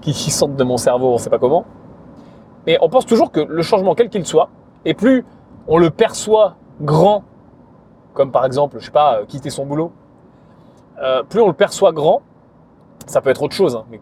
qui, 0.00 0.14
sortent 0.14 0.56
de 0.56 0.64
mon 0.64 0.78
cerveau, 0.78 1.10
on 1.10 1.14
ne 1.14 1.18
sait 1.18 1.28
pas 1.28 1.38
comment. 1.38 1.66
Mais 2.66 2.78
on 2.80 2.88
pense 2.88 3.04
toujours 3.04 3.30
que 3.30 3.40
le 3.40 3.62
changement, 3.62 3.94
quel 3.94 4.08
qu'il 4.08 4.24
soit, 4.24 4.48
et 4.86 4.94
plus 4.94 5.26
on 5.68 5.76
le 5.76 5.90
perçoit 5.90 6.56
grand, 6.80 7.22
comme 8.14 8.32
par 8.32 8.46
exemple, 8.46 8.78
je 8.80 8.86
sais 8.86 8.90
pas, 8.90 9.20
quitter 9.28 9.50
son 9.50 9.66
boulot, 9.66 9.92
plus 11.28 11.42
on 11.42 11.48
le 11.48 11.52
perçoit 11.52 11.92
grand, 11.92 12.22
ça 13.06 13.20
peut 13.20 13.30
être 13.30 13.42
autre 13.42 13.54
chose, 13.54 13.76
hein, 13.76 13.84
mais 13.90 14.00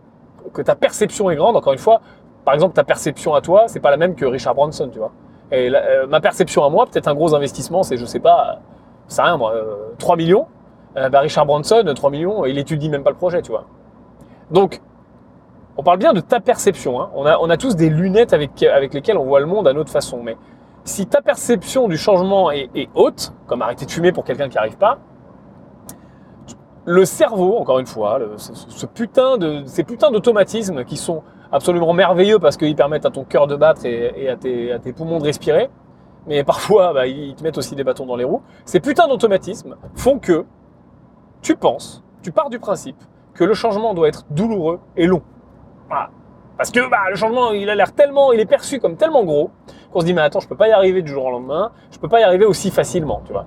que 0.52 0.62
ta 0.62 0.74
perception 0.74 1.30
est 1.30 1.36
grande, 1.36 1.56
encore 1.56 1.72
une 1.72 1.78
fois, 1.78 2.00
par 2.44 2.54
exemple, 2.54 2.74
ta 2.74 2.84
perception 2.84 3.34
à 3.34 3.40
toi, 3.40 3.64
c'est 3.66 3.80
pas 3.80 3.90
la 3.90 3.96
même 3.96 4.14
que 4.14 4.24
Richard 4.24 4.54
Branson, 4.54 4.88
tu 4.92 4.98
vois. 4.98 5.12
Et 5.50 5.70
euh, 5.74 6.06
ma 6.06 6.20
perception 6.20 6.64
à 6.64 6.70
moi, 6.70 6.86
peut-être 6.86 7.08
un 7.08 7.14
gros 7.14 7.34
investissement, 7.34 7.82
c'est, 7.82 7.96
je 7.96 8.04
sais 8.04 8.20
pas, 8.20 8.60
c'est 9.08 9.22
rien, 9.22 9.36
moi, 9.36 9.54
3 9.98 10.14
euh, 10.14 10.18
millions. 10.18 10.46
Euh, 10.96 11.08
bah, 11.08 11.20
Richard 11.20 11.46
Branson, 11.46 11.82
3 11.94 12.10
millions, 12.10 12.44
il 12.44 12.58
étudie 12.58 12.88
même 12.88 13.02
pas 13.02 13.10
le 13.10 13.16
projet, 13.16 13.42
tu 13.42 13.50
vois. 13.50 13.64
Donc, 14.50 14.80
on 15.76 15.82
parle 15.82 15.98
bien 15.98 16.12
de 16.12 16.20
ta 16.20 16.40
perception. 16.40 17.00
Hein. 17.00 17.10
On, 17.14 17.26
a, 17.26 17.38
on 17.38 17.50
a 17.50 17.56
tous 17.56 17.76
des 17.76 17.88
lunettes 17.88 18.32
avec, 18.32 18.62
avec 18.62 18.94
lesquelles 18.94 19.18
on 19.18 19.24
voit 19.24 19.40
le 19.40 19.46
monde 19.46 19.66
à 19.66 19.72
notre 19.72 19.90
façon. 19.90 20.20
Mais 20.22 20.36
si 20.84 21.06
ta 21.06 21.20
perception 21.20 21.88
du 21.88 21.96
changement 21.96 22.50
est, 22.50 22.70
est 22.74 22.88
haute, 22.94 23.32
comme 23.46 23.62
arrêter 23.62 23.86
de 23.86 23.90
fumer 23.90 24.12
pour 24.12 24.24
quelqu'un 24.24 24.48
qui 24.48 24.54
n'y 24.54 24.58
arrive 24.58 24.76
pas, 24.76 24.98
le 26.86 27.04
cerveau, 27.04 27.56
encore 27.56 27.78
une 27.78 27.86
fois, 27.86 28.20
ce, 28.36 28.86
putain 28.86 29.38
de, 29.38 29.62
ces 29.66 29.84
putains 29.84 30.10
d'automatismes 30.10 30.84
qui 30.84 30.96
sont 30.96 31.22
absolument 31.50 31.92
merveilleux 31.92 32.38
parce 32.38 32.56
qu'ils 32.56 32.76
permettent 32.76 33.06
à 33.06 33.10
ton 33.10 33.24
cœur 33.24 33.46
de 33.46 33.56
battre 33.56 33.86
et, 33.86 34.28
à, 34.28 34.36
tes, 34.36 34.92
poumons 34.92 35.18
de 35.18 35.24
respirer, 35.24 35.70
mais 36.26 36.44
parfois 36.44 36.92
bah, 36.92 37.06
ils 37.06 37.34
te 37.34 37.42
mettent 37.42 37.58
aussi 37.58 37.74
des 37.74 37.84
bâtons 37.84 38.06
dans 38.06 38.16
les 38.16 38.24
roues. 38.24 38.42
Ces 38.64 38.80
putains 38.80 39.08
d'automatismes 39.08 39.76
font 39.94 40.18
que 40.18 40.44
tu 41.42 41.56
penses, 41.56 42.04
tu 42.22 42.32
pars 42.32 42.50
du 42.50 42.58
principe 42.58 42.96
que 43.34 43.44
le 43.44 43.54
changement 43.54 43.94
doit 43.94 44.08
être 44.08 44.24
douloureux 44.30 44.80
et 44.96 45.06
long. 45.06 45.22
Parce 46.56 46.70
que 46.70 46.88
bah, 46.88 47.10
le 47.10 47.16
changement, 47.16 47.50
il 47.52 47.68
a 47.68 47.74
l'air 47.74 47.92
tellement, 47.92 48.32
il 48.32 48.40
est 48.40 48.46
perçu 48.46 48.78
comme 48.78 48.96
tellement 48.96 49.24
gros 49.24 49.50
qu'on 49.92 50.00
se 50.00 50.04
dit 50.04 50.14
mais 50.14 50.22
attends, 50.22 50.40
je 50.40 50.48
peux 50.48 50.56
pas 50.56 50.68
y 50.68 50.72
arriver 50.72 51.02
du 51.02 51.10
jour 51.10 51.24
au 51.24 51.30
lendemain, 51.30 51.72
je 51.90 51.98
peux 51.98 52.08
pas 52.08 52.20
y 52.20 52.22
arriver 52.24 52.44
aussi 52.44 52.70
facilement, 52.70 53.22
tu 53.24 53.32
vois 53.32 53.46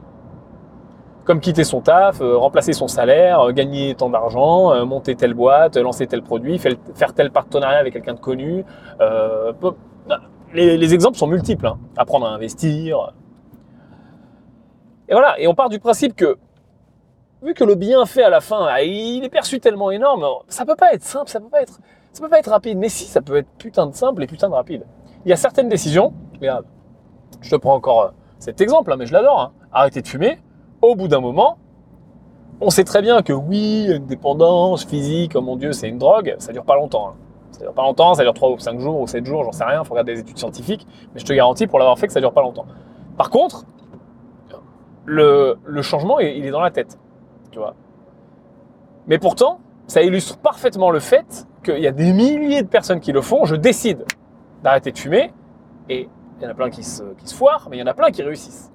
comme 1.27 1.41
quitter 1.41 1.65
son 1.65 1.81
taf, 1.81 2.21
euh, 2.21 2.37
remplacer 2.37 2.71
son 2.71 2.87
salaire, 2.87 3.41
euh, 3.41 3.51
gagner 3.51 3.93
tant 3.95 4.09
d'argent, 4.09 4.71
euh, 4.71 4.85
monter 4.85 5.15
telle 5.15 5.33
boîte, 5.33 5.75
lancer 5.75 6.07
tel 6.07 6.23
produit, 6.23 6.57
faire, 6.57 7.13
tel 7.13 7.31
partenariat 7.31 7.79
avec 7.79 7.93
quelqu'un 7.93 8.13
de 8.13 8.19
connu. 8.19 8.63
Bah, 8.97 10.21
les, 10.53 10.93
exemples 10.93 11.17
sont 11.17 11.27
multiples. 11.27 11.67
Hein. 11.67 11.77
Apprendre 11.97 12.27
à 12.27 12.29
investir. 12.29 13.13
Et 15.09 15.11
voilà. 15.11 15.37
Et 15.37 15.47
on 15.47 15.53
part 15.53 15.67
du 15.67 15.79
principe 15.79 16.15
que, 16.15 16.37
vu 17.43 17.53
que 17.53 17.65
le 17.65 17.75
bienfait 17.75 18.23
à 18.23 18.29
la 18.29 18.39
fin, 18.39 18.65
ah, 18.69 18.81
il 18.81 19.25
est 19.25 19.29
perçu 19.29 19.59
tellement 19.59 19.91
énorme, 19.91 20.25
ça 20.47 20.65
peut 20.65 20.77
pas 20.77 20.93
être 20.93 21.03
simple, 21.03 21.29
ça 21.29 21.41
peut 21.41 21.49
pas 21.49 21.61
être, 21.61 21.79
ça 22.13 22.23
peut 22.23 22.29
pas 22.29 22.39
être 22.39 22.51
rapide. 22.51 22.77
Mais 22.77 22.87
si, 22.87 23.03
ça 23.03 23.21
peut 23.21 23.35
être 23.35 23.49
putain 23.57 23.85
de 23.85 23.93
simple 23.93 24.23
et 24.23 24.27
putain 24.27 24.47
de 24.47 24.53
rapide. 24.55 24.85
Il 25.25 25.29
y 25.29 25.33
a 25.33 25.37
certaines 25.37 25.67
décisions. 25.67 26.13
Je 27.41 27.49
te 27.49 27.55
prends 27.57 27.75
encore 27.75 28.13
cet 28.39 28.61
exemple, 28.61 28.93
hein, 28.93 28.95
mais 28.97 29.05
je 29.05 29.11
l'adore. 29.11 29.41
Hein. 29.41 29.51
Arrêter 29.73 30.01
de 30.01 30.07
fumer 30.07 30.39
au 30.87 30.95
bout 30.95 31.07
d'un 31.07 31.19
moment, 31.19 31.57
on 32.59 32.69
sait 32.69 32.83
très 32.83 33.01
bien 33.01 33.21
que 33.21 33.33
oui, 33.33 33.87
une 33.89 34.05
dépendance 34.05 34.85
physique, 34.85 35.33
oh 35.35 35.41
mon 35.41 35.55
Dieu, 35.55 35.71
c'est 35.73 35.87
une 35.87 35.97
drogue, 35.97 36.35
ça 36.39 36.51
dure 36.51 36.63
pas 36.63 36.75
longtemps. 36.75 37.09
Hein. 37.09 37.13
Ça 37.51 37.59
dure 37.61 37.73
pas 37.73 37.83
longtemps, 37.83 38.13
ça 38.13 38.23
dure 38.23 38.33
3 38.33 38.51
ou 38.51 38.59
5 38.59 38.79
jours 38.79 38.99
ou 38.99 39.07
7 39.07 39.25
jours, 39.25 39.43
j'en 39.43 39.51
sais 39.51 39.63
rien, 39.63 39.81
il 39.81 39.85
faut 39.85 39.93
regarder 39.93 40.15
des 40.15 40.21
études 40.21 40.37
scientifiques, 40.37 40.87
mais 41.13 41.19
je 41.19 41.25
te 41.25 41.33
garantis 41.33 41.67
pour 41.67 41.79
l'avoir 41.79 41.97
fait 41.97 42.07
que 42.07 42.13
ça 42.13 42.19
dure 42.19 42.33
pas 42.33 42.41
longtemps. 42.41 42.65
Par 43.17 43.29
contre, 43.29 43.65
le, 45.05 45.57
changement, 45.81 46.19
il 46.19 46.45
est 46.45 46.51
dans 46.51 46.61
la 46.61 46.71
tête, 46.71 46.99
tu 47.51 47.59
vois. 47.59 47.75
Mais 49.07 49.17
pourtant, 49.19 49.59
ça 49.87 50.01
illustre 50.01 50.37
parfaitement 50.37 50.91
le 50.91 50.99
fait 50.99 51.47
qu'il 51.63 51.79
y 51.79 51.87
a 51.87 51.91
des 51.91 52.11
milliers 52.11 52.61
de 52.61 52.67
personnes 52.67 52.99
qui 52.99 53.11
le 53.11 53.21
font. 53.21 53.45
Je 53.45 53.55
décide 53.55 54.05
d'arrêter 54.63 54.91
de 54.91 54.97
fumer, 54.97 55.33
et 55.89 56.09
il 56.37 56.43
y 56.43 56.47
en 56.47 56.49
a 56.49 56.53
plein 56.53 56.69
qui 56.69 56.83
se, 56.83 57.03
qui 57.17 57.27
se 57.27 57.35
foirent, 57.35 57.67
mais 57.69 57.77
il 57.77 57.79
y 57.79 57.83
en 57.83 57.87
a 57.87 57.93
plein 57.93 58.11
qui 58.11 58.21
réussissent. 58.21 58.71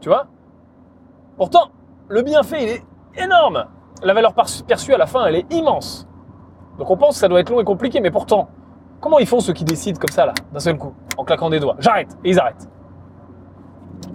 Tu 0.00 0.08
vois 0.08 0.28
Pourtant, 1.38 1.70
le 2.08 2.22
bienfait, 2.22 2.62
il 2.64 2.68
est 2.68 3.24
énorme. 3.24 3.64
La 4.02 4.12
valeur 4.12 4.34
perçue 4.34 4.92
à 4.92 4.98
la 4.98 5.06
fin, 5.06 5.24
elle 5.26 5.36
est 5.36 5.52
immense. 5.52 6.08
Donc 6.78 6.90
on 6.90 6.96
pense 6.96 7.14
que 7.14 7.20
ça 7.20 7.28
doit 7.28 7.40
être 7.40 7.50
long 7.50 7.60
et 7.60 7.64
compliqué, 7.64 8.00
mais 8.00 8.10
pourtant, 8.10 8.48
comment 9.00 9.20
ils 9.20 9.26
font 9.26 9.38
ceux 9.40 9.52
qui 9.52 9.64
décident 9.64 9.98
comme 9.98 10.10
ça, 10.10 10.26
là, 10.26 10.34
d'un 10.52 10.58
seul 10.58 10.76
coup, 10.76 10.94
en 11.16 11.24
claquant 11.24 11.48
des 11.48 11.60
doigts? 11.60 11.76
J'arrête 11.78 12.16
Et 12.24 12.30
ils 12.30 12.40
arrêtent. 12.40 12.68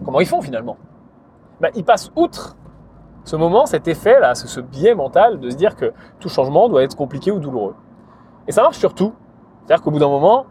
Comment 0.04 0.20
ils 0.20 0.28
font 0.28 0.42
finalement? 0.42 0.78
Ben, 1.62 1.72
Ils 1.76 1.86
passent 1.86 2.12
outre 2.16 2.58
ce 3.24 3.38
moment, 3.38 3.66
cet 3.66 3.88
effet, 3.88 4.20
là, 4.20 4.36
ce, 4.36 4.48
ce 4.48 4.60
biais 4.60 4.94
mental 4.94 5.40
de 5.40 5.50
se 5.50 5.56
dire 5.56 5.78
que 5.78 5.94
tout 6.20 6.28
changement 6.28 6.68
doit 6.68 6.84
être 6.84 6.98
compliqué 6.98 7.32
ou 7.32 7.40
douloureux. 7.40 7.76
Et 8.50 8.52
ça 8.52 8.64
marche 8.64 8.78
sur 8.78 8.94
tout. 8.94 9.14
C'est-à-dire 9.66 9.82
qu'au 9.82 9.92
bout 9.92 10.00
d'un 10.00 10.10
moment, 10.10 10.46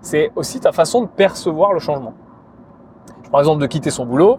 c'est 0.00 0.32
aussi 0.34 0.60
ta 0.60 0.72
façon 0.72 1.02
de 1.02 1.08
percevoir 1.08 1.74
le 1.74 1.78
changement. 1.78 2.14
Par 3.30 3.40
exemple, 3.40 3.60
de 3.60 3.66
quitter 3.66 3.90
son 3.90 4.06
boulot, 4.06 4.38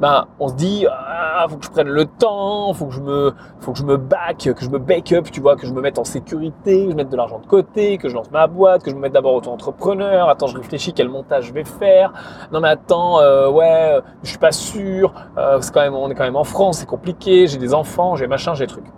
ben, 0.00 0.26
on 0.40 0.48
se 0.48 0.54
dit, 0.54 0.86
ah, 0.90 1.46
faut 1.48 1.56
que 1.56 1.64
je 1.64 1.70
prenne 1.70 1.88
le 1.88 2.04
temps, 2.04 2.72
faut 2.74 2.86
que 2.86 2.94
je 2.94 3.00
me, 3.00 3.32
faut 3.60 3.72
que 3.72 3.78
je 3.78 3.84
me 3.84 3.96
back, 3.96 4.38
que 4.38 4.64
je 4.64 4.68
me 4.68 4.78
up, 4.78 5.30
tu 5.30 5.40
vois, 5.40 5.54
que 5.56 5.66
je 5.66 5.72
me 5.72 5.80
mette 5.80 5.98
en 5.98 6.04
sécurité, 6.04 6.86
que 6.86 6.90
je 6.90 6.96
mette 6.96 7.10
de 7.10 7.16
l'argent 7.16 7.38
de 7.38 7.46
côté, 7.46 7.96
que 7.98 8.08
je 8.08 8.14
lance 8.14 8.30
ma 8.32 8.48
boîte, 8.48 8.82
que 8.82 8.90
je 8.90 8.96
me 8.96 9.00
mette 9.00 9.12
d'abord 9.12 9.34
auto-entrepreneur. 9.34 10.28
Attends, 10.28 10.48
je 10.48 10.56
réfléchis 10.56 10.92
quel 10.92 11.08
montage 11.08 11.44
je 11.44 11.52
vais 11.52 11.64
faire. 11.64 12.12
Non 12.52 12.60
mais 12.60 12.68
attends, 12.68 13.20
euh, 13.20 13.48
ouais, 13.48 14.00
je 14.24 14.30
suis 14.30 14.38
pas 14.38 14.52
sûr. 14.52 15.14
Euh, 15.38 15.60
c'est 15.60 15.72
quand 15.72 15.82
même, 15.82 15.94
on 15.94 16.10
est 16.10 16.14
quand 16.14 16.24
même 16.24 16.36
en 16.36 16.44
France, 16.44 16.78
c'est 16.78 16.86
compliqué. 16.86 17.46
J'ai 17.46 17.58
des 17.58 17.72
enfants, 17.72 18.16
j'ai 18.16 18.26
machin, 18.26 18.54
j'ai 18.54 18.66
trucs. 18.66 18.90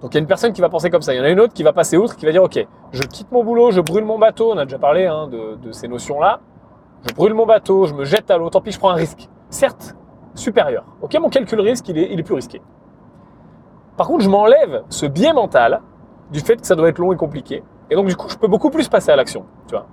Donc 0.00 0.12
il 0.12 0.14
y 0.14 0.18
a 0.18 0.20
une 0.20 0.26
personne 0.26 0.52
qui 0.52 0.60
va 0.60 0.68
penser 0.68 0.90
comme 0.90 1.02
ça. 1.02 1.12
Il 1.12 1.16
y 1.16 1.20
en 1.20 1.24
a 1.24 1.30
une 1.30 1.40
autre 1.40 1.54
qui 1.54 1.64
va 1.64 1.72
passer 1.72 1.96
outre, 1.96 2.16
qui 2.16 2.24
va 2.24 2.32
dire, 2.32 2.42
ok, 2.42 2.66
je 2.92 3.02
quitte 3.02 3.32
mon 3.32 3.42
boulot, 3.42 3.72
je 3.72 3.80
brûle 3.80 4.04
mon 4.04 4.18
bateau. 4.18 4.52
On 4.52 4.58
a 4.58 4.64
déjà 4.64 4.78
parlé 4.78 5.06
hein, 5.06 5.28
de 5.28 5.72
ces 5.72 5.88
notions-là 5.88 6.40
je 7.08 7.14
brûle 7.14 7.34
mon 7.34 7.46
bateau, 7.46 7.86
je 7.86 7.94
me 7.94 8.04
jette 8.04 8.30
à 8.30 8.38
l'eau, 8.38 8.50
tant 8.50 8.60
pis, 8.60 8.72
je 8.72 8.78
prends 8.78 8.90
un 8.90 8.94
risque. 8.94 9.28
Certes, 9.50 9.96
supérieur. 10.34 10.84
Ok, 11.02 11.16
mon 11.20 11.28
calcul 11.28 11.60
risque, 11.60 11.88
il 11.88 11.98
est, 11.98 12.22
plus 12.22 12.34
risqué. 12.34 12.62
Par 13.96 14.06
contre, 14.06 14.24
je 14.24 14.30
m'enlève 14.30 14.84
ce 14.88 15.06
biais 15.06 15.32
mental 15.32 15.82
du 16.30 16.40
fait 16.40 16.56
que 16.56 16.66
ça 16.66 16.74
doit 16.74 16.88
être 16.88 16.98
long 16.98 17.12
et 17.12 17.16
compliqué. 17.16 17.62
Et 17.90 17.94
donc, 17.94 18.06
du 18.06 18.16
coup, 18.16 18.28
je 18.28 18.36
peux 18.36 18.48
beaucoup 18.48 18.70
plus 18.70 18.88
passer 18.88 19.10
à 19.10 19.16
l'action, 19.16 19.44
tu 19.66 19.74
vois. 19.74 19.86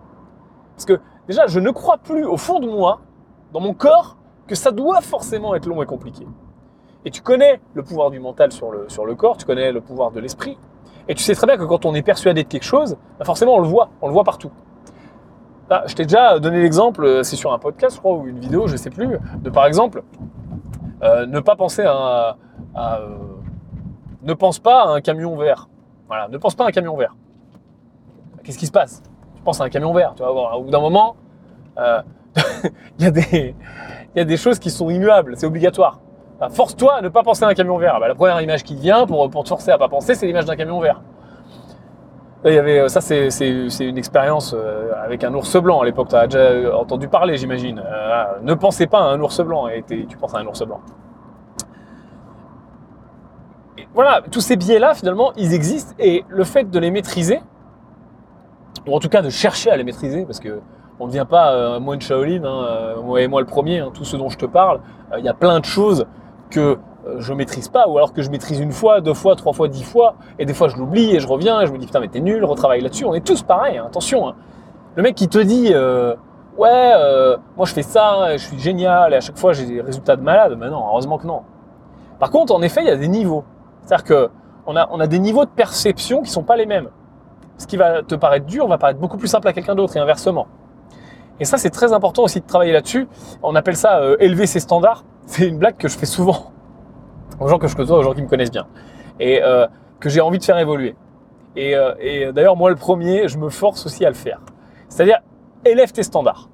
Parce 0.76 0.86
que, 0.86 1.00
déjà, 1.28 1.48
je 1.48 1.60
ne 1.60 1.72
crois 1.72 1.98
plus 1.98 2.26
au 2.26 2.38
fond 2.38 2.60
de 2.60 2.68
moi, 2.68 3.02
dans 3.52 3.60
mon 3.60 3.74
corps, 3.74 4.18
que 4.48 4.56
ça 4.56 4.72
doit 4.72 5.02
forcément 5.02 5.54
être 5.56 5.66
long 5.66 5.82
et 5.82 5.86
compliqué. 5.86 6.26
Et 7.06 7.12
tu 7.12 7.22
connais 7.22 7.60
le 7.74 7.84
pouvoir 7.84 8.10
du 8.10 8.20
mental 8.20 8.52
sur 8.52 8.72
le, 8.72 8.88
sur 8.88 9.06
le 9.06 9.16
corps, 9.16 9.38
tu 9.38 9.46
connais 9.46 9.72
le 9.72 9.82
pouvoir 9.82 10.12
de 10.12 10.20
l'esprit. 10.20 10.58
Et 11.08 11.16
tu 11.16 11.24
sais 11.24 11.34
très 11.34 11.48
bien 11.48 11.58
que 11.58 11.64
quand 11.64 11.86
on 11.86 11.96
est 11.96 12.02
persuadé 12.02 12.44
de 12.44 12.48
quelque 12.48 12.64
chose, 12.64 12.98
bah 13.18 13.26
forcément, 13.26 13.56
on 13.56 13.62
le 13.62 13.68
voit, 13.68 13.90
on 14.02 14.08
le 14.08 14.14
voit 14.14 14.24
partout. 14.24 14.52
Ah, 15.72 15.84
je 15.86 15.94
t'ai 15.94 16.04
déjà 16.04 16.40
donné 16.40 16.62
l'exemple, 16.62 17.06
euh, 17.06 17.22
c'est 17.22 17.36
sur 17.36 17.54
un 17.54 17.60
podcast, 17.60 17.96
je 17.96 18.00
crois, 18.00 18.16
ou 18.16 18.28
une 18.28 18.40
vidéo, 18.40 18.68
je 18.68 18.76
sais 18.76 18.90
plus, 18.90 19.20
de 19.36 19.50
par 19.52 19.68
exemple, 19.68 20.02
euh, 21.04 21.28
ne 21.28 21.40
pas 21.40 21.56
penser 21.56 21.84
à, 21.86 22.38
euh, 22.76 23.18
ne 24.24 24.34
pense 24.34 24.58
pas 24.58 24.86
à 24.86 24.88
un 24.88 25.02
camion 25.02 25.36
vert. 25.36 25.70
Voilà, 26.08 26.28
ne 26.28 26.38
pense 26.40 26.56
pas 26.56 26.66
à 26.66 26.70
un 26.70 26.72
camion 26.72 26.98
vert. 26.98 27.16
Qu'est-ce 28.44 28.58
qui 28.58 28.66
se 28.66 28.72
passe? 28.72 29.04
Tu 29.36 29.44
penses 29.44 29.62
à 29.62 29.64
un 29.64 29.70
camion 29.70 29.94
vert, 29.94 30.14
tu 30.16 30.24
vois. 30.24 30.58
au 30.58 30.64
bout 30.64 30.72
d'un 30.72 30.82
moment, 30.82 31.16
il 33.00 33.06
y, 33.06 33.06
a 33.06 34.26
des, 34.26 34.38
choses 34.38 34.58
qui 34.58 34.72
sont 34.72 34.90
immuables, 34.90 35.36
c'est 35.38 35.46
obligatoire. 35.46 36.00
Force-toi 36.50 36.96
à 36.96 37.02
ne 37.02 37.10
pas 37.10 37.22
penser 37.22 37.44
à 37.44 37.48
un 37.48 37.54
camion 37.54 37.78
vert. 37.78 37.94
Ah 37.96 38.00
bah, 38.00 38.08
la 38.08 38.16
première 38.16 38.42
image 38.42 38.64
qui 38.64 38.76
vient 38.76 39.06
pour, 39.06 39.30
te 39.30 39.48
forcer 39.48 39.70
à 39.70 39.78
pas 39.78 39.88
penser, 39.88 40.16
c'est 40.16 40.26
l'image 40.26 40.46
d'un 40.46 40.56
camion 40.56 40.80
vert. 40.80 41.02
Il 42.46 42.54
y 42.54 42.58
avait, 42.58 42.80
euh, 42.80 42.88
ça, 42.88 43.02
c'est 43.02 43.30
une 43.82 43.98
expérience 43.98 44.56
euh, 44.58 44.94
avec 45.04 45.26
un 45.26 45.34
ours 45.34 45.58
blanc 45.58 45.82
à 45.82 45.86
l'époque. 45.86 46.08
Tu 46.10 46.16
as 46.16 46.26
déjà 46.26 46.78
entendu 46.78 47.10
parler, 47.10 47.36
j'imagine. 47.36 47.84
Euh, 47.86 48.24
ne 48.42 48.54
pensez 48.54 48.88
pas 48.88 49.00
à 49.00 49.04
un 49.04 49.20
ours 49.20 49.42
blanc 49.42 49.68
tu 49.88 50.18
penses 50.18 50.36
à 50.36 50.40
un 50.40 50.46
ours 50.46 50.64
blanc. 50.66 50.80
voilà, 53.94 54.22
tous 54.32 54.40
ces 54.40 54.56
biais-là, 54.56 54.94
finalement, 54.94 55.34
ils 55.36 55.54
existent 55.54 55.94
et 56.00 56.24
le 56.30 56.44
fait 56.46 56.70
de 56.70 56.80
les 56.80 56.92
maîtriser, 56.92 57.42
ou 58.88 58.96
en 58.96 59.00
tout 59.00 59.10
cas 59.10 59.22
de 59.22 59.30
chercher 59.30 59.72
à 59.72 59.78
les 59.78 59.84
maîtriser, 59.84 60.26
parce 60.26 60.40
que 60.40 60.62
on 61.00 61.08
ne 61.08 61.12
devient 61.12 61.26
pas 61.30 61.54
un 61.54 61.80
moine 61.80 62.00
Shaolin, 62.00 62.44
hein, 62.46 62.96
moi 63.04 63.22
et 63.22 63.28
moi 63.28 63.42
le 63.42 63.48
premier, 63.48 63.80
hein, 63.80 63.90
tout 63.94 64.06
ce 64.06 64.16
dont 64.16 64.30
je 64.30 64.38
te 64.38 64.46
parle, 64.46 64.80
il 65.18 65.26
y 65.26 65.30
a 65.30 65.34
plein 65.34 65.60
de 65.60 65.66
choses 65.66 66.06
que 66.50 66.60
euh, 66.60 66.78
je 67.18 67.34
maîtrise 67.34 67.70
pas, 67.70 67.88
ou 67.88 67.98
alors 67.98 68.14
que 68.14 68.22
je 68.22 68.30
maîtrise 68.30 68.60
une 68.60 68.72
fois, 68.72 69.02
deux 69.02 69.14
fois, 69.14 69.36
trois 69.36 69.54
fois, 69.54 69.68
dix 69.68 69.84
fois, 69.84 70.16
et 70.38 70.46
des 70.46 70.54
fois 70.54 70.68
je 70.68 70.78
l'oublie 70.78 71.16
et 71.16 71.20
je 71.20 71.28
reviens 71.28 71.62
et 71.62 71.66
je 71.66 71.72
me 71.72 71.78
dis 71.78 71.86
putain 71.86 72.00
mais 72.00 72.08
t'es 72.08 72.20
nul, 72.20 72.44
retravaille 72.44 72.82
là-dessus. 72.82 73.06
On 73.06 73.14
est 73.14 73.26
tous 73.26 73.42
pareils, 73.42 73.78
hein, 73.78 73.86
attention. 73.88 74.28
Hein. 74.28 74.36
Le 74.96 75.04
mec 75.04 75.16
qui 75.16 75.28
te 75.28 75.38
dit 75.40 75.72
euh, 75.74 76.16
ouais, 76.58 76.92
euh, 76.96 77.38
moi 77.58 77.66
je 77.66 77.74
fais 77.74 77.84
ça, 77.84 78.38
je 78.38 78.44
suis 78.44 78.60
génial, 78.60 79.14
et 79.14 79.18
à 79.18 79.22
chaque 79.22 79.38
fois 79.38 79.54
j'ai 79.54 79.66
des 79.66 79.82
résultats 79.82 80.16
de 80.16 80.22
malade, 80.22 80.56
mais 80.58 80.70
non, 80.70 80.84
heureusement 80.88 81.18
que 81.18 81.28
non. 81.28 81.42
Par 82.20 82.32
contre, 82.32 82.54
en 82.54 82.62
effet, 82.62 82.82
il 82.82 82.88
y 82.88 82.92
a 82.92 82.98
des 82.98 83.08
niveaux. 83.08 83.46
C'est-à-dire 83.84 84.04
que 84.04 84.30
on 84.66 84.76
a, 84.76 84.90
on 84.92 85.00
a 85.00 85.08
des 85.08 85.20
niveaux 85.20 85.46
de 85.46 85.50
perception 85.50 86.22
qui 86.22 86.30
sont 86.30 86.44
pas 86.44 86.58
les 86.58 86.66
mêmes. 86.66 86.90
Ce 87.58 87.66
qui 87.66 87.78
va 87.78 88.04
te 88.04 88.16
paraître 88.16 88.46
dur 88.46 88.68
va 88.68 88.78
paraître 88.78 89.00
beaucoup 89.00 89.18
plus 89.18 89.30
simple 89.30 89.48
à 89.48 89.54
quelqu'un 89.54 89.74
d'autre 89.74 89.96
et 89.96 90.00
inversement. 90.00 90.48
Et 91.40 91.46
ça, 91.46 91.58
c'est 91.58 91.70
très 91.70 91.94
important 91.94 92.24
aussi 92.24 92.42
de 92.42 92.46
travailler 92.46 92.74
là-dessus. 92.74 93.08
On 93.42 93.56
appelle 93.56 93.78
ça 93.78 94.02
élever 94.20 94.46
ses 94.46 94.60
standards. 94.60 95.06
C'est 95.26 95.48
une 95.48 95.58
blague 95.58 95.78
que 95.78 95.88
je 95.88 95.98
fais 95.98 96.06
souvent 96.06 96.52
aux 97.40 97.48
gens 97.48 97.58
que 97.58 97.68
je 97.68 97.76
côtoie, 97.76 97.98
aux 97.98 98.04
gens 98.04 98.14
qui 98.14 98.22
me 98.22 98.28
connaissent 98.28 98.52
bien, 98.52 98.68
et 99.20 99.42
euh, 99.44 99.68
que 100.00 100.10
j'ai 100.10 100.22
envie 100.22 100.40
de 100.40 100.44
faire 100.44 100.58
évoluer. 100.58 100.96
Et, 101.56 101.76
euh, 101.76 101.94
et 102.00 102.32
d'ailleurs, 102.32 102.56
moi, 102.56 102.70
le 102.70 102.76
premier, 102.76 103.28
je 103.28 103.38
me 103.38 103.50
force 103.50 103.86
aussi 103.86 104.06
à 104.06 104.10
le 104.10 104.16
faire. 104.16 104.42
C'est-à-dire, 104.88 105.20
élève 105.66 105.92
tes 105.92 106.04
standards. 106.04 106.50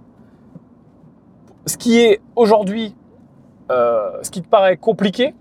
Ce 1.65 1.77
qui 1.77 1.99
est 1.99 2.21
aujourd'hui, 2.35 2.95
euh, 3.71 4.11
ce 4.21 4.29
qui 4.29 4.41
te 4.41 4.47
paraît 4.47 4.77
compliqué, 4.77 5.33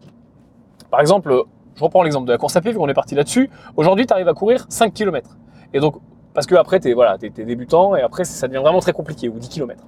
par 0.90 1.00
exemple, 1.00 1.44
je 1.74 1.82
reprends 1.84 2.02
l'exemple 2.02 2.26
de 2.26 2.32
la 2.32 2.38
course 2.38 2.56
à 2.56 2.60
pied, 2.60 2.72
vu 2.72 2.78
qu'on 2.78 2.88
est 2.88 2.94
parti 2.94 3.14
là-dessus. 3.14 3.50
Aujourd'hui, 3.76 4.06
tu 4.06 4.12
arrives 4.12 4.28
à 4.28 4.34
courir 4.34 4.64
5 4.68 4.92
km. 4.94 5.36
Et 5.72 5.80
donc, 5.80 5.96
parce 6.32 6.46
que 6.46 6.54
après, 6.54 6.80
tu 6.80 6.92
voilà, 6.92 7.16
es, 7.20 7.28
débutant, 7.30 7.96
et 7.96 8.02
après, 8.02 8.24
ça 8.24 8.48
devient 8.48 8.60
vraiment 8.60 8.80
très 8.80 8.92
compliqué, 8.92 9.28
ou 9.28 9.38
10 9.38 9.48
km. 9.48 9.84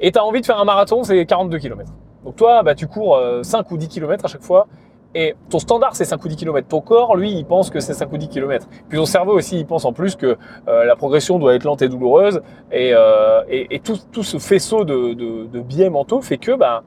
Et 0.00 0.12
tu 0.12 0.18
as 0.18 0.24
envie 0.24 0.40
de 0.40 0.46
faire 0.46 0.58
un 0.58 0.64
marathon, 0.64 1.02
c'est 1.04 1.24
42 1.24 1.58
km. 1.58 1.92
Donc 2.26 2.34
toi, 2.34 2.64
bah, 2.64 2.74
tu 2.74 2.88
cours 2.88 3.22
5 3.42 3.58
euh, 3.58 3.74
ou 3.74 3.78
10 3.78 3.88
km 3.88 4.24
à 4.24 4.28
chaque 4.28 4.42
fois. 4.42 4.66
Et 5.14 5.36
ton 5.48 5.60
standard, 5.60 5.94
c'est 5.94 6.04
5 6.04 6.22
ou 6.24 6.28
10 6.28 6.34
km. 6.34 6.66
Ton 6.66 6.80
corps, 6.80 7.16
lui, 7.16 7.30
il 7.30 7.44
pense 7.46 7.70
que 7.70 7.78
c'est 7.78 7.94
5 7.94 8.12
ou 8.12 8.18
10 8.18 8.28
km. 8.28 8.66
Puis 8.88 8.98
ton 8.98 9.06
cerveau 9.06 9.34
aussi, 9.34 9.60
il 9.60 9.64
pense 9.64 9.84
en 9.84 9.92
plus 9.92 10.16
que 10.16 10.36
euh, 10.66 10.84
la 10.84 10.96
progression 10.96 11.38
doit 11.38 11.54
être 11.54 11.62
lente 11.62 11.82
et 11.82 11.88
douloureuse. 11.88 12.42
Et, 12.72 12.90
euh, 12.92 13.42
tout, 13.84 14.24
ce 14.24 14.38
faisceau 14.38 14.84
de, 14.84 15.60
biais 15.60 15.88
mentaux 15.88 16.20
fait 16.20 16.36
que 16.36 16.50
bah, 16.56 16.82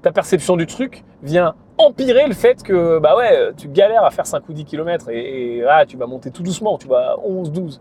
ta 0.00 0.12
perception 0.12 0.56
du 0.56 0.66
truc 0.66 1.02
vient 1.24 1.56
empirer 1.76 2.28
le 2.28 2.34
fait 2.34 2.62
que 2.62 3.00
bah 3.00 3.16
ouais, 3.16 3.52
tu 3.56 3.66
galères 3.66 4.04
à 4.04 4.10
faire 4.10 4.26
5 4.26 4.48
ou 4.48 4.52
10 4.52 4.64
km 4.64 5.08
et, 5.10 5.64
ah, 5.68 5.84
tu 5.86 5.96
vas 5.96 6.06
monter 6.06 6.30
tout 6.30 6.44
doucement, 6.44 6.78
tu 6.78 6.86
vas 6.86 7.16
11, 7.24 7.50
12. 7.50 7.80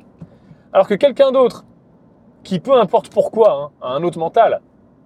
Alors 0.73 0.87
que 0.87 0.95
quelqu'un 0.95 1.31
d'autre, 1.31 1.63
qui 2.43 2.59
peu 2.59 2.73
importe 2.73 3.09
pourquoi, 3.09 3.51
hein, 3.51 3.69
a 3.81 3.93
un 3.93 4.03
autre 4.03 4.17
mental, 4.17 4.61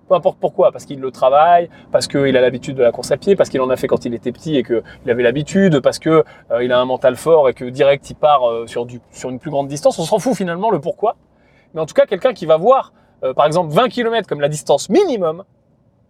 peu 0.07 0.15
importe 0.15 0.37
pourquoi, 0.39 0.71
parce 0.71 0.85
qu'il 0.85 0.99
le 0.99 1.11
travaille, 1.11 1.69
parce 1.91 2.07
qu'il 2.07 2.37
a 2.37 2.41
l'habitude 2.41 2.75
de 2.75 2.83
la 2.83 2.91
course 2.91 3.11
à 3.11 3.17
pied, 3.17 3.35
parce 3.35 3.49
qu'il 3.49 3.61
en 3.61 3.69
a 3.69 3.75
fait 3.75 3.87
quand 3.87 4.05
il 4.05 4.13
était 4.13 4.31
petit 4.31 4.55
et 4.55 4.63
qu'il 4.63 4.83
avait 5.07 5.23
l'habitude, 5.23 5.79
parce 5.79 5.99
qu'il 5.99 6.11
euh, 6.11 6.63
il 6.63 6.71
a 6.71 6.79
un 6.79 6.85
mental 6.85 7.15
fort 7.15 7.49
et 7.49 7.53
que 7.53 7.65
direct 7.65 8.09
il 8.09 8.15
part 8.15 8.47
euh, 8.49 8.67
sur, 8.67 8.87
une 9.29 9.39
plus 9.39 9.51
grande 9.51 9.67
distance, 9.67 9.97
on 9.99 10.03
s'en 10.03 10.19
fout 10.19 10.35
finalement 10.35 10.69
le 10.69 10.79
pourquoi. 10.79 11.15
Mais 11.73 11.81
en 11.81 11.85
tout 11.85 11.93
cas, 11.93 12.05
quelqu'un 12.05 12.33
qui 12.33 12.45
va 12.45 12.57
voir, 12.57 12.93
euh, 13.23 13.33
par 13.33 13.45
exemple, 13.45 13.73
20 13.73 13.89
km 13.89 14.27
comme 14.27 14.41
la 14.41 14.49
distance 14.49 14.89
minimum, 14.89 15.43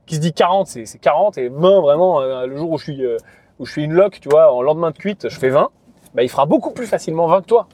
qui 0.05 0.15
se 0.15 0.19
dit 0.19 0.33
40, 0.33 0.67
c'est 0.67 0.99
40, 0.99 1.37
et 1.37 1.49
20 1.49 1.81
vraiment, 1.81 2.21
le 2.21 2.55
jour 2.55 2.71
où 2.71 2.77
je, 2.77 3.17
suis, 3.63 3.83
une 3.83 3.93
lock, 3.93 4.19
tu 4.21 4.29
vois, 4.29 4.53
en 4.53 4.61
lendemain 4.61 4.91
de 4.91 4.97
cuite, 4.97 5.29
je 5.29 5.39
fais 5.39 5.49
20, 5.49 5.69
bah, 6.13 6.21
il 6.21 6.29
fera 6.29 6.45
beaucoup 6.45 6.71
plus 6.71 6.85
facilement 6.85 7.25
20 7.25 7.41
que 7.41 7.47
toi. 7.47 7.67